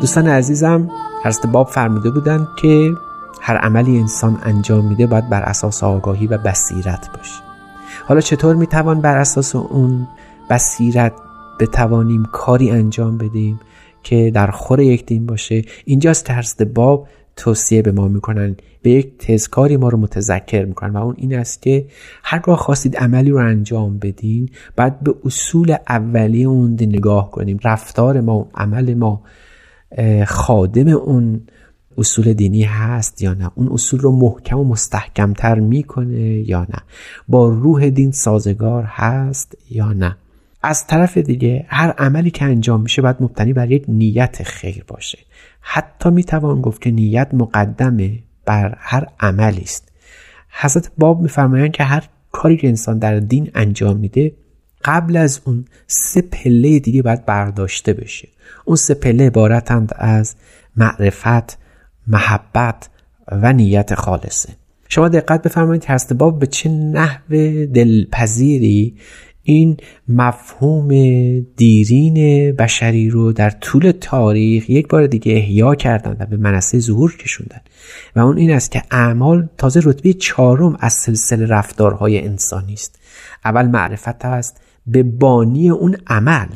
دوستان 0.06 0.28
عزیزم 0.28 0.90
حضرت 1.24 1.46
باب 1.46 1.68
فرموده 1.68 2.10
بودند 2.10 2.48
که 2.62 2.92
هر 3.40 3.56
عملی 3.56 3.98
انسان 3.98 4.38
انجام 4.42 4.84
میده 4.84 5.06
باید 5.06 5.28
بر 5.28 5.42
اساس 5.42 5.84
آگاهی 5.84 6.26
و 6.26 6.38
بصیرت 6.38 7.10
باشه. 7.16 7.42
حالا 8.04 8.20
چطور 8.20 8.56
می‌توان 8.56 9.00
بر 9.00 9.16
اساس 9.16 9.56
اون 9.56 10.06
بصیرت 10.50 11.12
بتوانیم 11.60 12.24
کاری 12.32 12.70
انجام 12.70 13.18
بدیم 13.18 13.60
که 14.02 14.30
در 14.34 14.50
خور 14.50 14.80
یک 14.80 15.06
دین 15.06 15.26
باشه؟ 15.26 15.62
اینجاست 15.84 16.30
حضرت 16.30 16.62
باب 16.62 17.08
توصیه 17.36 17.82
به 17.82 17.92
ما 17.92 18.08
می‌کنن 18.08 18.56
به 18.82 18.90
یک 18.90 19.18
تزکاری 19.18 19.76
ما 19.76 19.88
رو 19.88 19.98
متذکر 19.98 20.64
می‌کنن 20.64 20.90
و 20.90 20.96
اون 20.96 21.14
این 21.18 21.38
است 21.38 21.62
که 21.62 21.86
هرگاه 22.22 22.56
خواستید 22.56 22.96
عملی 22.96 23.30
رو 23.30 23.38
انجام 23.38 23.98
بدین 23.98 24.48
باید 24.76 25.00
به 25.00 25.14
اصول 25.24 25.76
اولیه 25.88 26.46
اون 26.46 26.72
نگاه 26.72 27.30
کنیم. 27.30 27.58
رفتار 27.64 28.20
ما 28.20 28.48
عمل 28.54 28.94
ما 28.94 29.22
خادم 30.26 30.88
اون 30.88 31.40
اصول 31.98 32.32
دینی 32.32 32.62
هست 32.62 33.22
یا 33.22 33.34
نه؟ 33.34 33.50
اون 33.54 33.68
اصول 33.72 34.00
رو 34.00 34.12
محکم 34.12 34.58
و 34.58 34.64
مستحکمتر 34.64 35.54
می‌کنه 35.54 36.20
یا 36.48 36.60
نه؟ 36.60 36.78
با 37.28 37.48
روح 37.48 37.88
دین 37.88 38.10
سازگار 38.10 38.84
هست 38.86 39.56
یا 39.70 39.92
نه؟ 39.92 40.16
از 40.62 40.86
طرف 40.86 41.18
دیگه 41.18 41.66
هر 41.68 41.90
عملی 41.90 42.30
که 42.30 42.44
انجام 42.44 42.82
میشه 42.82 43.02
باید 43.02 43.16
مبتنی 43.20 43.52
بر 43.52 43.70
یک 43.70 43.84
نیت 43.88 44.42
خیر 44.42 44.84
باشه. 44.88 45.18
حتی 45.60 46.10
می‌توان 46.10 46.60
گفت 46.60 46.82
که 46.82 46.90
نیت 46.90 47.28
مقدمه 47.32 48.18
بر 48.44 48.74
هر 48.78 49.06
عملی 49.20 49.62
است. 49.62 49.92
حضرت 50.60 50.92
باب 50.98 51.20
میفرمایند 51.20 51.72
که 51.72 51.84
هر 51.84 52.08
کاری 52.32 52.56
که 52.56 52.68
انسان 52.68 52.98
در 52.98 53.20
دین 53.20 53.50
انجام 53.54 53.96
میده 53.96 54.32
قبل 54.84 55.16
از 55.16 55.40
اون 55.44 55.64
سه 55.86 56.22
پله 56.22 56.78
دیگه 56.78 57.02
باید 57.02 57.26
برداشته 57.26 57.92
بشه. 57.92 58.28
اون 58.64 58.76
سه 58.76 58.94
پله 58.94 59.26
عبارتند 59.26 59.92
از 59.96 60.34
معرفت 60.76 61.58
محبت 62.06 62.88
و 63.32 63.52
نیت 63.52 63.94
خالصه. 63.94 64.48
شما 64.88 65.08
دقت 65.08 65.42
بفرمایید 65.42 65.84
هست 65.84 66.12
باب 66.12 66.38
به 66.38 66.46
چه 66.46 66.68
نحو 66.68 67.34
دلپذیری 67.66 68.96
این 69.42 69.76
مفهوم 70.08 70.88
دیرین 71.40 72.52
بشری 72.52 73.10
رو 73.10 73.32
در 73.32 73.50
طول 73.50 73.92
تاریخ 74.00 74.70
یک 74.70 74.88
بار 74.88 75.06
دیگه 75.06 75.32
احیا 75.32 75.74
کردن 75.74 76.16
و 76.20 76.26
به 76.26 76.36
منصه 76.36 76.78
ظهور 76.78 77.16
کشوندن 77.16 77.60
و 78.16 78.20
اون 78.20 78.38
این 78.38 78.50
است 78.50 78.70
که 78.70 78.82
اعمال 78.90 79.48
تازه 79.58 79.80
رتبه 79.84 80.12
چهارم 80.12 80.76
از 80.80 80.92
سلسله 80.92 81.46
رفتارهای 81.46 82.24
انسانی 82.24 82.72
است. 82.72 82.98
اول 83.44 83.66
معرفت 83.66 84.24
است 84.24 84.60
به 84.86 85.02
بانی 85.02 85.70
اون 85.70 85.96
عمل. 86.06 86.48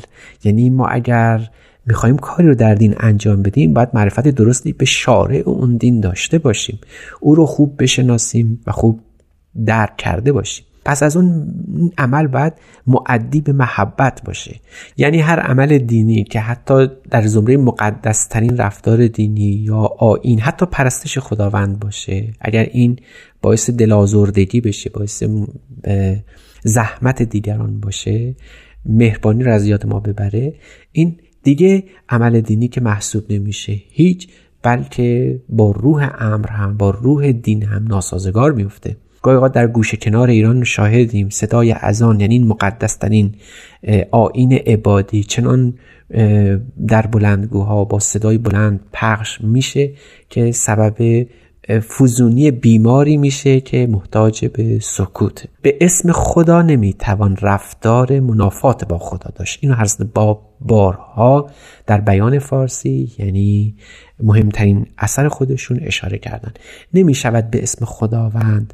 یعنی 0.43 0.69
ما 0.69 0.87
اگر 0.87 1.49
می‌خوایم 1.85 2.17
کاری 2.17 2.47
رو 2.47 2.55
در 2.55 2.75
دین 2.75 2.95
انجام 2.99 3.41
بدیم 3.41 3.73
باید 3.73 3.89
معرفت 3.93 4.27
درستی 4.27 4.73
به 4.73 4.85
شارع 4.85 5.43
اون 5.45 5.77
دین 5.77 5.99
داشته 5.99 6.37
باشیم. 6.37 6.79
او 7.19 7.35
رو 7.35 7.45
خوب 7.45 7.83
بشناسیم 7.83 8.61
و 8.67 8.71
خوب 8.71 8.99
درک 9.65 9.97
کرده 9.97 10.31
باشیم. 10.31 10.65
پس 10.85 11.03
از 11.03 11.17
اون 11.17 11.53
عمل 11.97 12.27
باید 12.27 12.53
معدی 12.87 13.41
به 13.41 13.53
محبت 13.53 14.21
باشه. 14.25 14.59
یعنی 14.97 15.19
هر 15.19 15.39
عمل 15.39 15.77
دینی 15.77 16.23
که 16.23 16.39
حتی 16.39 16.87
در 17.09 17.21
زمره 17.21 17.57
مقدسترین 17.57 18.57
رفتار 18.57 19.07
دینی 19.07 19.41
یا 19.41 19.89
آین 19.97 20.39
حتی 20.39 20.65
پرستش 20.65 21.17
خداوند 21.17 21.79
باشه 21.79 22.33
اگر 22.41 22.67
این 22.71 22.99
باعث 23.41 23.69
دلازردگی 23.69 24.61
بشه 24.61 24.89
باعث 24.89 25.23
زحمت 26.63 27.21
دیگران 27.21 27.79
باشه 27.79 28.35
مهربانی 28.85 29.43
رو 29.43 29.53
از 29.53 29.65
یاد 29.65 29.85
ما 29.85 29.99
ببره. 29.99 30.53
این 30.91 31.17
دیگه 31.43 31.83
عمل 32.09 32.41
دینی 32.41 32.67
که 32.67 32.81
محسوب 32.81 33.23
نمیشه 33.29 33.73
هیچ 33.89 34.27
بلکه 34.63 35.39
با 35.49 35.71
روح 35.71 36.11
امر 36.19 36.49
هم 36.49 36.77
با 36.77 36.89
روح 36.89 37.31
دین 37.31 37.63
هم 37.63 37.87
ناسازگار 37.87 38.51
میفته. 38.51 38.97
گاهی 39.21 39.49
در 39.53 39.67
گوشه 39.67 39.97
کنار 39.97 40.29
ایران 40.29 40.63
شاهدیم 40.63 41.29
صدای 41.29 41.71
اذان 41.71 42.19
یعنی 42.19 42.33
این 42.35 42.47
مقدسترین 42.47 43.35
آین 44.11 44.53
عبادی. 44.53 45.23
چنان 45.23 45.73
در 46.87 47.01
بلندگوها 47.11 47.85
با 47.85 47.99
صدای 47.99 48.37
بلند 48.37 48.79
پخش 48.93 49.41
میشه 49.41 49.91
که 50.29 50.51
سبب 50.51 51.27
فوزونی 51.81 52.51
بیماری 52.51 53.17
میشه 53.17 53.61
که 53.61 53.87
محتاج 53.87 54.45
به 54.45 54.79
سکوت. 54.79 55.45
به 55.61 55.77
اسم 55.81 56.11
خدا 56.11 56.61
نمی‌توان 56.61 57.37
رفتار 57.41 58.19
منافات 58.19 58.85
با 58.85 58.97
خدا 58.97 59.29
داشت. 59.35 59.59
اینو 59.61 59.75
حضرت 59.75 60.07
با 60.13 60.41
بارها 60.61 61.49
در 61.87 62.01
بیان 62.01 62.39
فارسی 62.39 63.11
یعنی 63.19 63.75
مهمترین 64.23 64.85
اثر 64.97 65.27
خودشون 65.27 65.79
اشاره 65.81 66.17
کردن. 66.17 66.53
نمی‌شود 66.93 67.51
به 67.51 67.63
اسم 67.63 67.85
خداوند 67.85 68.73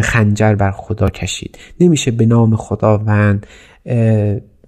خنجر 0.00 0.54
بر 0.54 0.70
خدا 0.70 1.08
کشید. 1.08 1.58
نمیشه 1.80 2.10
به 2.10 2.26
نام 2.26 2.56
خداوند 2.56 3.46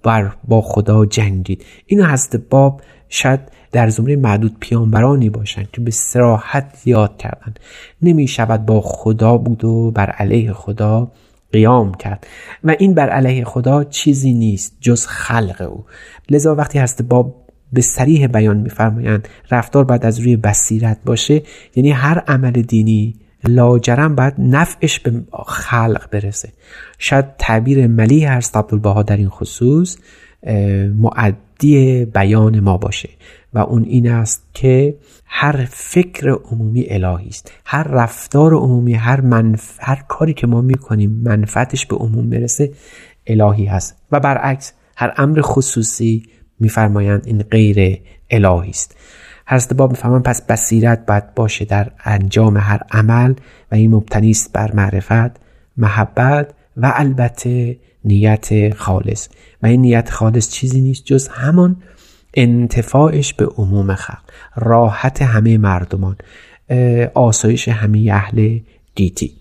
بر 0.03 0.31
با 0.47 0.61
خدا 0.61 1.05
جنگید. 1.05 1.65
اینو 1.85 2.05
حضرت 2.05 2.41
باب 2.49 2.81
شاید 3.13 3.39
در 3.71 3.89
زمره 3.89 4.15
معدود 4.15 4.57
پیانبرانی 4.59 5.29
باشند 5.29 5.71
که 5.71 5.81
به 5.81 5.91
سراحت 5.91 6.81
یاد 6.85 7.17
کردند. 7.17 7.59
نمی 8.01 8.27
شود 8.27 8.65
با 8.65 8.81
خدا 8.81 9.37
بود 9.37 9.65
و 9.65 9.91
بر 9.91 10.09
علیه 10.09 10.53
خدا 10.53 11.11
قیام 11.51 11.93
کرد. 11.93 12.27
و 12.63 12.75
این 12.79 12.93
بر 12.93 13.09
علیه 13.09 13.45
خدا 13.45 13.83
چیزی 13.83 14.33
نیست 14.33 14.77
جز 14.81 15.05
خلق 15.05 15.67
او. 15.71 15.85
لذا 16.29 16.55
وقتی 16.55 16.79
هست 16.79 17.01
با 17.01 17.35
به 17.73 17.81
سریح 17.81 18.27
بیان 18.27 18.57
میفرمایند 18.57 19.27
رفتار 19.51 19.83
باید 19.83 20.05
از 20.05 20.19
روی 20.19 20.35
بصیرت 20.35 20.97
باشه. 21.05 21.41
یعنی 21.75 21.91
هر 21.91 22.19
عمل 22.19 22.51
دینی 22.51 23.15
لاجرم 23.43 24.15
باید 24.15 24.33
نفعش 24.37 24.99
به 24.99 25.23
خلق 25.45 26.09
برسه. 26.11 26.49
شاید 26.97 27.25
تعبیر 27.37 27.87
ملی 27.87 28.25
هست 28.25 28.57
عبدالبها 28.57 29.03
در 29.03 29.17
این 29.17 29.29
خصوص 29.29 29.97
معدی 31.61 32.05
بیان 32.05 32.59
ما 32.59 32.77
باشه 32.77 33.09
و 33.53 33.59
اون 33.59 33.83
این 33.83 34.11
است 34.11 34.43
که 34.53 34.95
هر 35.25 35.65
فکر 35.69 36.29
عمومی 36.29 36.85
الهی 36.89 37.27
است. 37.27 37.51
هر 37.65 37.83
رفتار 37.83 38.53
عمومی 38.53 38.93
هر, 38.93 39.21
منف... 39.21 39.77
هر 39.79 40.03
کاری 40.07 40.33
که 40.33 40.47
ما 40.47 40.61
می‌کنیم 40.61 41.21
منفعتش 41.23 41.85
به 41.85 41.95
عموم 41.95 42.29
برسه 42.29 42.71
الهی 43.27 43.65
هست. 43.65 43.97
و 44.11 44.19
برعکس 44.19 44.73
هر 44.97 45.13
امر 45.17 45.41
خصوصی 45.41 46.23
میفرمایند 46.59 47.23
این 47.25 47.41
غیر 47.41 48.01
الهی 48.29 48.69
است. 48.69 48.95
حضرت 49.47 49.73
باب 49.73 49.91
می‌فهمن 49.91 50.21
پس 50.21 50.45
بصیرت 50.45 51.05
باید 51.05 51.33
باشه 51.33 51.65
در 51.65 51.91
انجام 52.03 52.57
هر 52.57 52.81
عمل 52.91 53.33
و 53.71 53.75
این 53.75 53.91
مبتنی 53.91 54.29
است 54.29 54.53
بر 54.53 54.71
معرفت 54.73 55.39
محبت 55.77 56.53
و 56.77 56.93
البته 56.95 57.77
نیت 58.05 58.73
خالص. 58.73 59.27
و 59.63 59.67
این 59.67 59.81
نیت 59.81 60.09
خالص 60.09 60.49
چیزی 60.49 60.81
نیست 60.81 61.05
جز 61.05 61.27
همان 61.27 61.75
انتفاعش 62.33 63.33
به 63.33 63.45
عموم 63.45 63.95
خلق 63.95 64.21
راحت 64.55 65.21
همه 65.21 65.57
مردمان 65.57 66.15
آسایش 67.13 67.67
همه 67.67 68.09
اهل 68.11 68.59
گیتی. 68.95 69.31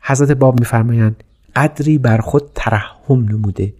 حضرت 0.00 0.30
باب 0.30 0.60
میفرمایند 0.60 1.24
قدری 1.56 1.98
بر 1.98 2.18
خود 2.18 2.42
ترحم 2.54 3.28
نموده. 3.28 3.72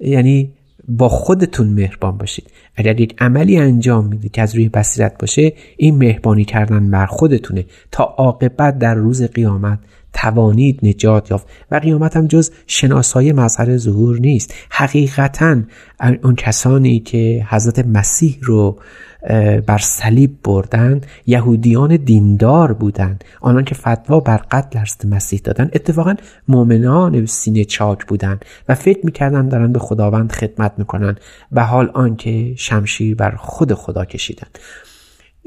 یعنی 0.00 0.52
با 0.88 1.08
خودتون 1.08 1.66
مهربان 1.66 2.18
باشید. 2.18 2.50
اگر 2.76 3.00
یک 3.00 3.14
عملی 3.18 3.56
انجام 3.56 4.06
می‌دید 4.06 4.32
که 4.32 4.42
از 4.42 4.54
روی 4.54 4.68
بصیرت 4.68 5.18
باشه 5.18 5.52
این 5.76 5.96
مهربانی 5.98 6.44
کردن 6.44 6.90
بر 6.90 7.06
خودتونه 7.06 7.64
تا 7.92 8.04
عاقبت 8.04 8.78
در 8.78 8.94
روز 8.94 9.22
قیامت 9.22 9.78
توانید 10.16 10.80
نجات 10.82 11.30
یافت 11.30 11.46
و 11.70 11.76
قیامت 11.76 12.16
هم 12.16 12.26
جز 12.26 12.50
شناسایی 12.66 13.32
مظهر 13.32 13.76
ظهور 13.76 14.18
نیست. 14.18 14.54
حقیقتا 14.70 15.62
اون 16.22 16.34
کسانی 16.34 17.00
که 17.00 17.46
حضرت 17.48 17.86
مسیح 17.86 18.38
رو 18.42 18.78
بر 19.66 19.78
صلیب 19.78 20.36
بردند 20.44 21.06
یهودیان 21.26 21.96
دیندار 21.96 22.72
بودند. 22.72 23.24
آنان 23.40 23.64
که 23.64 23.74
فتوا 23.74 24.20
بر 24.20 24.36
قتل 24.36 24.78
حضرت 24.78 25.04
مسیح 25.04 25.40
دادن 25.44 25.70
اتفاقا 25.72 26.14
مؤمنان 26.48 27.26
سینه 27.26 27.64
چاک 27.64 28.06
بودند 28.06 28.44
و 28.68 28.74
فکر 28.74 29.06
می‌کردن 29.06 29.48
دارن 29.48 29.72
به 29.72 29.78
خداوند 29.78 30.32
خدمت 30.32 30.72
می‌کنن 30.78 31.16
و 31.52 31.66
حال 31.66 31.90
آنکه 31.94 32.54
شمشیر 32.56 33.14
بر 33.14 33.30
خود 33.36 33.74
خدا 33.74 34.04
کشیدن 34.04 34.48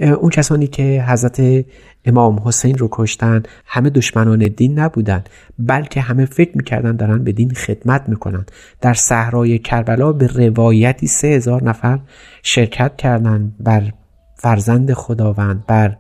اون 0.02 0.30
کسانی 0.30 0.68
که 0.68 1.06
حضرت 1.08 1.66
امام 2.06 2.42
حسین 2.46 2.78
رو 2.78 2.88
کشتن 2.92 3.44
همه 3.66 3.90
دشمنان 3.90 4.40
دین 4.40 4.80
نبودن 4.80 5.24
بلکه 5.60 6.02
همه 6.02 6.26
فکر 6.26 6.52
می‌کردن 6.58 6.96
دارن 6.96 7.24
به 7.24 7.32
دین 7.32 7.54
خدمت 7.54 8.10
می‌کنن. 8.10 8.46
در 8.82 8.94
صحرای 8.94 9.60
کربلا 9.60 10.12
به 10.12 10.28
روایتی 10.28 11.08
سه 11.08 11.28
هزار 11.28 11.64
نفر 11.64 12.00
شرکت 12.44 12.96
کردند 12.96 13.56
بر 13.60 13.84
فرزند 14.36 14.94
خداوند 14.94 15.64
بر 15.68 15.98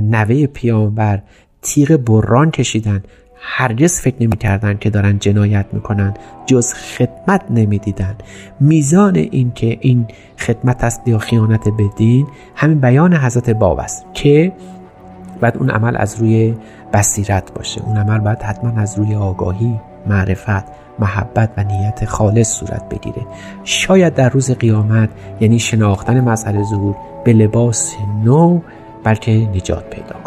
نوه 0.00 0.46
پیامبر 0.46 1.22
تیغ 1.62 1.96
بران 1.96 2.50
کشیدن. 2.50 3.02
هرگز 3.44 4.00
فکر 4.00 4.16
نمی‌کردند 4.20 4.78
که 4.78 4.90
دارن 4.90 5.18
جنایت 5.18 5.66
می‌کنن 5.72 6.14
جز 6.46 6.72
خدمت 6.72 7.42
نمی‌دیدن. 7.50 8.14
میزان 8.60 9.16
این 9.16 9.52
که 9.52 9.78
این 9.80 10.06
خدمت 10.38 10.84
است 10.84 11.08
یا 11.08 11.18
خیانت 11.18 11.68
به 11.68 11.90
دین 11.96 12.26
همین 12.54 12.80
بیان 12.80 13.14
حضرت 13.16 13.50
باب 13.50 13.78
است 13.78 14.04
که 14.14 14.52
بعد 15.42 15.56
اون 15.56 15.70
عمل 15.70 15.96
از 15.96 16.20
روی 16.20 16.54
بصیرت 16.92 17.54
باشه. 17.54 17.82
اون 17.84 17.96
عمل 17.96 18.18
باید 18.18 18.42
حتما 18.42 18.80
از 18.80 18.98
روی 18.98 19.14
آگاهی 19.14 19.80
معرفت 20.06 20.64
محبت 20.98 21.50
و 21.56 21.64
نیت 21.64 22.04
خالص 22.04 22.52
صورت 22.52 22.88
بگیره. 22.88 23.26
شاید 23.64 24.14
در 24.14 24.28
روز 24.28 24.50
قیامت 24.50 25.08
یعنی 25.40 25.58
شناختن 25.58 26.20
مسئله 26.20 26.62
ظهور 26.62 26.96
به 27.24 27.32
لباس 27.32 27.94
نو 28.24 28.60
بلکه 29.04 29.32
نجات 29.32 29.90
پیدا 29.90 30.21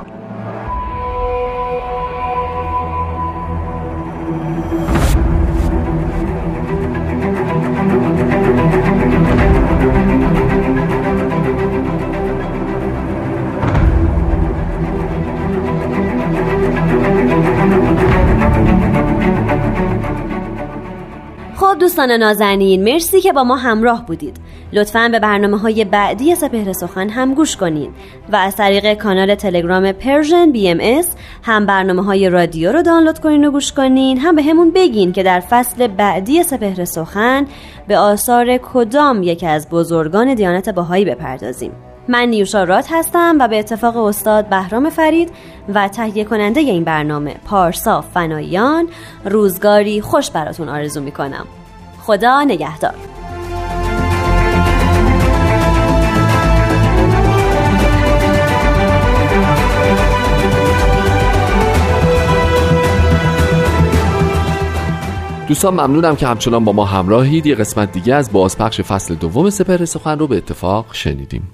دوستان 21.95 22.11
نازنین 22.11 22.83
مرسی 22.83 23.21
که 23.21 23.33
با 23.33 23.43
ما 23.43 23.55
همراه 23.55 24.05
بودید. 24.05 24.37
لطفا 24.73 25.09
به 25.11 25.19
برنامه 25.19 25.57
های 25.57 25.85
بعدی 25.85 26.35
سپهر 26.35 26.73
سخن 26.73 27.09
هم 27.09 27.33
گوش 27.33 27.57
کنید 27.57 27.89
و 28.31 28.35
از 28.35 28.55
طریق 28.55 28.93
کانال 28.93 29.35
تلگرام 29.35 29.91
Persian 29.91 30.51
BMS 30.51 31.15
هم 31.43 31.65
برنامه 31.65 32.03
های 32.03 32.29
رادیو 32.29 32.71
رو 32.71 32.81
دانلود 32.81 33.19
کنین 33.19 33.45
و 33.45 33.51
گوش 33.51 33.73
کنین. 33.73 34.17
هم 34.17 34.35
بهمون 34.36 34.71
بگین 34.71 35.11
که 35.11 35.23
در 35.23 35.39
فصل 35.39 35.87
بعدی 35.87 36.43
سپهر 36.43 36.85
سخن 36.85 37.45
به 37.87 37.97
آثار 37.97 38.57
کدام 38.57 39.23
یکی 39.23 39.47
از 39.47 39.69
بزرگان 39.69 40.33
دیانت 40.33 40.69
بهایی 40.69 41.05
بپردازیم. 41.05 41.71
من 42.07 42.27
نیوشا 42.27 42.63
راد 42.63 42.88
هستم 42.91 43.37
و 43.39 43.47
به 43.47 43.59
اتفاق 43.59 43.97
استاد 43.97 44.49
بهرام 44.49 44.89
فرید 44.89 45.31
و 45.73 45.87
تهیه 45.87 46.23
کننده 46.23 46.59
این 46.59 46.83
برنامه 46.83 47.35
پارسا 47.45 48.01
فنایان 48.01 48.87
روزگاری 49.25 50.01
خوش 50.01 50.31
براتون 50.31 50.69
آرزو 50.69 51.01
می‌کنم. 51.01 51.47
خدا 52.06 52.43
نگهدار. 52.43 52.95
دوستان 65.47 65.74
ممنونم 65.74 66.16
که 66.16 66.28
همچنان 66.28 66.66
با 66.66 66.72
ما 66.72 66.86
همراهید. 66.86 67.45
یه 67.45 67.56
قسمت 67.56 67.91
دیگه 67.91 68.16
از 68.16 68.32
بازپخش 68.32 68.82
فصل 68.82 69.16
دوم 69.16 69.49
سپر 69.49 69.86
سخن 69.86 70.20
رو 70.20 70.28
به 70.28 70.38
اتفاق 70.38 70.86
شنیدیم. 70.91 71.51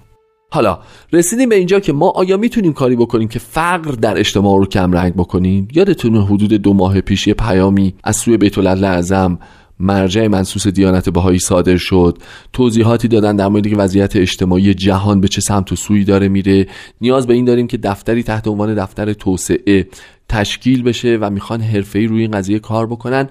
حالا 0.54 0.80
رسیدیم 1.14 1.50
به 1.50 1.56
اینجا 1.56 1.80
که 1.80 1.94
ما 1.94 2.10
آیا 2.10 2.38
می‌تونیم 2.38 2.74
کاری 2.74 2.96
بکنیم 2.96 3.28
که 3.28 3.40
فقر 3.40 3.92
در 3.92 4.18
اجتماع 4.18 4.58
رو 4.58 4.66
کم 4.66 4.92
رنگ 4.92 5.14
بکنیم؟ 5.14 5.68
یادتون 5.74 6.16
حدود 6.16 6.54
دو 6.54 6.74
ماه 6.74 7.02
پیش 7.02 7.28
یه 7.28 7.34
پیامی 7.34 7.94
از 8.04 8.16
سوی 8.16 8.38
بیت 8.38 8.58
اعظم 8.58 9.40
مرجع 9.82 10.28
منصوص 10.28 10.68
دیانت 10.68 11.10
بهایی 11.10 11.40
صادر 11.40 11.78
شد. 11.78 12.18
توضیحاتی 12.54 13.08
دادن 13.08 13.36
در 13.36 13.48
مورد 13.48 13.68
وضعیت 13.80 14.16
اجتماعی 14.16 14.74
جهان 14.74 15.22
به 15.22 15.28
چه 15.28 15.42
سمت 15.42 15.72
و 15.72 15.76
سوی 15.76 16.04
داره 16.04 16.28
میره. 16.28 16.68
نیاز 17.02 17.28
به 17.28 17.34
این 17.34 17.46
داریم 17.46 17.68
که 17.68 17.78
دفتری 17.78 18.24
تحت 18.24 18.48
عنوان 18.48 18.76
دفتر 18.76 19.14
توسعه 19.14 19.88
تشکیل 20.30 20.84
بشه 20.84 21.18
و 21.22 21.30
می‌خوان 21.30 21.62
حرفه‌ای 21.62 22.08
روی 22.08 22.22
این 22.22 22.32
قضیه 22.32 22.60
کار 22.60 22.88
بکنن. 22.88 23.30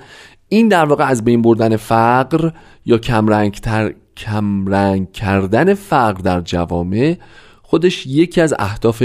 این 0.49 0.69
در 0.69 0.85
واقع 0.85 1.05
از 1.05 1.25
بین 1.25 1.43
بردن 1.43 1.77
فقر 1.77 2.51
یا 2.87 2.99
کمرنگ 2.99 3.53
تر 3.53 3.95
کمرنگ 4.17 5.13
کردن 5.13 5.75
فقر 5.75 6.21
در 6.21 6.41
جوامع 6.41 7.17
خودش 7.63 8.07
یکی 8.07 8.41
از 8.41 8.55
اهداف 8.59 9.03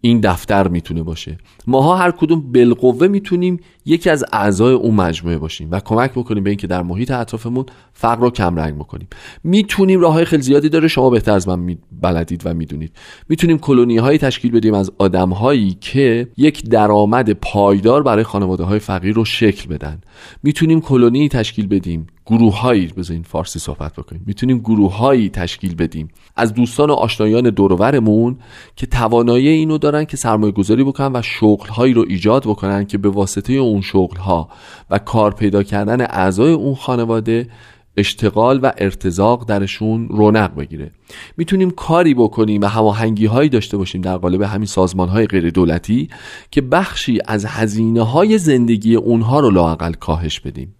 این 0.00 0.20
دفتر 0.20 0.68
می‌تونه 0.68 1.02
باشه. 1.02 1.38
ماها 1.66 1.96
هر 1.96 2.10
کدوم 2.10 2.52
بالقوه 2.52 3.08
می‌تونیم 3.08 3.60
یکی 3.84 4.10
از 4.10 4.24
اعضای 4.32 4.74
اون 4.74 4.94
مجموعه 4.94 5.38
باشیم 5.38 5.68
و 5.70 5.80
کمک 5.80 6.10
بکنیم 6.10 6.44
به 6.44 6.50
اینکه 6.50 6.66
در 6.66 6.82
محیط 6.82 7.10
اطرافمون 7.10 7.66
فقر 7.92 8.20
رو 8.20 8.30
کم 8.30 8.56
رنگ 8.56 8.74
بکنیم. 8.74 9.08
می‌تونیم 9.44 10.00
راه 10.00 10.12
های 10.12 10.24
خیلی 10.24 10.42
زیادی 10.42 10.68
داره 10.68 10.88
شما 10.88 11.10
بهتر 11.10 11.32
از 11.32 11.48
من 11.48 11.78
بلدید 12.02 12.42
و 12.44 12.54
می‌دونید. 12.54 12.92
می‌تونیم 13.28 13.58
کلونی 13.58 13.96
هایی 13.96 14.18
تشکیل 14.18 14.50
بدیم 14.50 14.74
از 14.74 14.90
آدم 14.98 15.30
هایی 15.30 15.76
که 15.80 16.28
یک 16.36 16.68
درآمد 16.68 17.30
پایدار 17.30 18.02
برای 18.02 18.24
خانواده 18.24 18.64
های 18.64 18.78
فقیر 18.78 19.14
رو 19.14 19.24
شکل 19.24 19.74
بدن. 19.74 20.00
می‌تونیم 20.42 20.80
کلونی 20.80 21.28
تشکیل 21.28 21.66
بدیم 21.66 22.06
گروههایی 22.26 22.86
بذارین 22.86 23.22
فارسی 23.22 23.58
صحبت 23.58 23.92
بکنیم. 23.92 24.22
می‌تونیم 24.26 24.58
گروههایی 24.58 25.28
تشکیل 25.28 25.74
بدیم 25.74 26.08
از 26.36 26.54
دوستان 26.54 26.90
و 26.90 26.92
آشنایان 26.92 27.50
دورورمون 27.50 28.38
که 28.76 28.86
توانایی 28.86 29.48
اینو 29.48 29.78
دارن 29.78 30.04
که 30.04 30.16
سرمایه 30.16 30.52
گذاری 30.52 30.84
بکنن 30.84 31.12
و 31.12 31.22
شغلهایی 31.52 31.94
رو 31.94 32.04
ایجاد 32.08 32.42
بکنن 32.42 32.86
که 32.86 32.98
به 32.98 33.08
واسطه 33.08 33.52
اون 33.52 33.80
شغلها 33.80 34.48
و 34.90 34.98
کار 34.98 35.34
پیدا 35.34 35.62
کردن 35.62 36.00
اعضای 36.00 36.52
اون 36.52 36.74
خانواده 36.74 37.48
اشتغال 37.96 38.60
و 38.62 38.72
ارتزاق 38.78 39.46
درشون 39.46 40.08
رونق 40.08 40.54
بگیره. 40.54 40.90
می‌تونیم 41.36 41.70
کاری 41.70 42.14
بکنیم 42.14 42.60
و 42.60 42.66
هماهنگی 42.66 43.26
هایی 43.26 43.48
داشته 43.48 43.76
باشیم 43.76 44.00
در 44.00 44.16
قالب 44.16 44.42
همین 44.42 44.66
سازمان 44.66 45.08
های 45.08 45.26
غیر 45.26 45.50
دولتی 45.50 46.08
که 46.50 46.60
بخشی 46.60 47.18
از 47.26 47.44
هزینه 47.44 48.02
های 48.02 48.38
زندگی 48.38 48.94
اونها 48.94 49.40
رو 49.40 49.50
لاقل 49.50 49.92
کاهش 49.92 50.40
بدیم. 50.40 50.74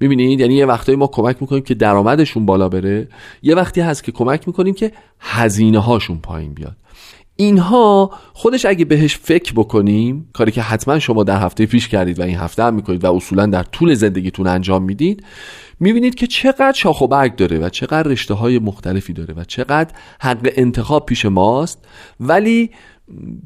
می‌بینید؟ 0.00 0.40
یعنی 0.40 0.54
یه 0.54 0.66
وقتایی 0.66 0.98
ما 0.98 1.06
کمک 1.06 1.36
می‌کنیم 1.40 1.62
که 1.62 1.74
درآمدشون 1.74 2.46
بالا 2.46 2.68
بره 2.68 3.08
یه 3.42 3.54
وقتی 3.54 3.80
هست 3.80 4.04
که 4.04 4.12
کمک 4.12 4.48
می‌کنیم 4.48 4.74
که 4.74 4.92
هزینه 5.20 5.78
هاشون 5.78 6.18
پایین 6.18 6.54
بیاد. 6.54 6.76
اینها 7.42 8.10
خودش 8.32 8.64
اگه 8.64 8.84
بهش 8.84 9.16
فکر 9.16 9.52
بکنیم 9.52 10.28
کاری 10.32 10.52
که 10.52 10.62
حتما 10.62 10.98
شما 10.98 11.24
در 11.24 11.40
هفته 11.40 11.66
پیش 11.66 11.88
کردید 11.88 12.18
و 12.18 12.22
این 12.22 12.36
هفته 12.36 12.64
هم 12.64 12.74
می‌کنید 12.74 13.04
و 13.04 13.14
اصولا 13.14 13.46
در 13.46 13.62
طول 13.62 13.94
زندگیتون 13.94 14.46
انجام 14.46 14.82
می‌دید 14.82 15.24
می‌بینید 15.80 16.14
که 16.14 16.26
چقدر 16.26 16.72
شاخ 16.72 17.00
و 17.00 17.06
برگ 17.06 17.36
داره 17.36 17.58
و 17.58 17.68
چقدر 17.68 18.02
رشته 18.02 18.34
های 18.34 18.58
مختلفی 18.58 19.12
داره 19.12 19.34
و 19.34 19.44
چقدر 19.44 19.94
حق 20.20 20.50
انتخاب 20.56 21.06
پیش 21.06 21.26
ماست. 21.26 21.84
ولی 22.20 22.70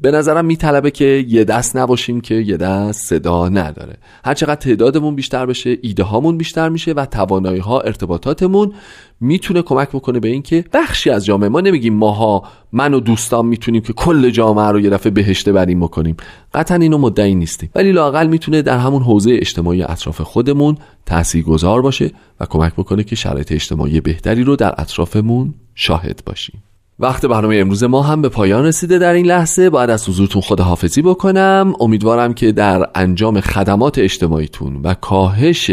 به 0.01 0.11
نظرم 0.11 0.45
میطلبه 0.45 0.91
که 0.91 1.25
یه 1.27 1.43
دست 1.43 1.77
نباشیم 1.77 2.21
که 2.21 2.35
یه 2.35 2.57
دست 2.57 3.05
صدا 3.05 3.49
نداره. 3.49 3.97
هر 4.25 4.33
چقدر 4.33 4.55
تعدادمون 4.55 5.15
بیشتر 5.15 5.45
بشه 5.45 5.77
ایده 5.81 6.03
هامون 6.03 6.37
بیشتر 6.37 6.69
میشه 6.69 6.91
و 6.91 7.05
توانایی 7.05 7.59
ها 7.59 7.79
ارتباطاتمون 7.81 8.73
می‌تونه 9.19 9.61
کمک 9.61 9.89
بکنه 9.89 10.19
به 10.19 10.27
اینکه 10.27 10.65
بخشی 10.73 11.09
از 11.09 11.25
جامعه 11.25 11.49
ما 11.49 11.61
نمیگیم 11.61 11.93
ماها 11.93 12.43
من 12.71 12.93
و 12.93 12.99
دوستان 12.99 13.45
می‌تونیم 13.45 13.81
که 13.81 13.93
کل 13.93 14.29
جامعه 14.29 14.71
رو 14.71 14.79
یه 14.79 14.89
دفعه 14.89 15.11
بهشته 15.11 15.51
بریم 15.51 15.79
بکنیم. 15.79 16.17
قطعا 16.53 16.77
اینو 16.77 16.97
مدعی 16.97 17.35
نیستیم. 17.35 17.69
ولی 17.75 17.91
لاقل 17.91 18.27
می‌تونه 18.27 18.61
در 18.61 18.77
همون 18.77 19.01
حوزه 19.01 19.31
اجتماعی 19.33 19.83
اطراف 19.83 20.21
خودمون 20.21 20.77
تاثیرگذار 21.05 21.81
باشه 21.81 22.11
و 22.39 22.45
کمک 22.45 22.73
بکنه 22.73 23.03
که 23.03 23.15
شرایط 23.15 23.51
اجتماعی 23.51 24.01
بهتری 24.01 24.43
رو 24.43 24.55
در 24.55 24.73
اطرافمون 24.77 25.53
شاهد 25.75 26.21
باشیم. 26.25 26.63
وقت 26.99 27.25
برنامه 27.25 27.55
امروز 27.55 27.83
ما 27.83 28.01
هم 28.01 28.21
به 28.21 28.29
پایان 28.29 28.65
رسیده 28.65 28.97
در 28.97 29.13
این 29.13 29.25
لحظه. 29.25 29.69
باید 29.69 29.89
از 29.89 30.09
حضورتون 30.09 30.41
خداحافظی 30.41 31.01
بکنم. 31.01 31.73
امیدوارم 31.79 32.33
که 32.33 32.51
در 32.51 32.89
انجام 32.95 33.41
خدمات 33.41 33.97
اجتماعیتون 33.97 34.81
و 34.83 34.93
کاهش 34.93 35.71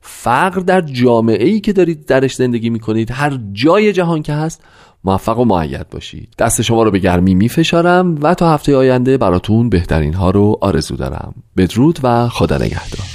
فقر 0.00 0.60
در 0.60 0.80
جامعه 0.80 1.48
ای 1.48 1.60
که 1.60 1.72
دارید 1.72 2.06
درش 2.06 2.34
زندگی 2.34 2.70
می‌کنید 2.70 3.10
هر 3.10 3.38
جای 3.52 3.92
جهان 3.92 4.22
که 4.22 4.32
هست 4.32 4.62
موفق 5.04 5.38
و 5.38 5.44
معید 5.44 5.90
باشید. 5.90 6.28
دست 6.38 6.62
شما 6.62 6.82
رو 6.82 6.90
به 6.90 6.98
گرمی 6.98 7.34
میفشارم 7.34 8.18
و 8.22 8.34
تا 8.34 8.54
هفته 8.54 8.76
آینده 8.76 9.18
براتون 9.18 9.68
بهترین 9.68 10.14
ها 10.14 10.30
رو 10.30 10.58
آرزو 10.60 10.96
دارم. 10.96 11.34
بدرود 11.56 11.98
و 12.02 12.28
خدا 12.28 12.56
نگهدار. 12.56 13.06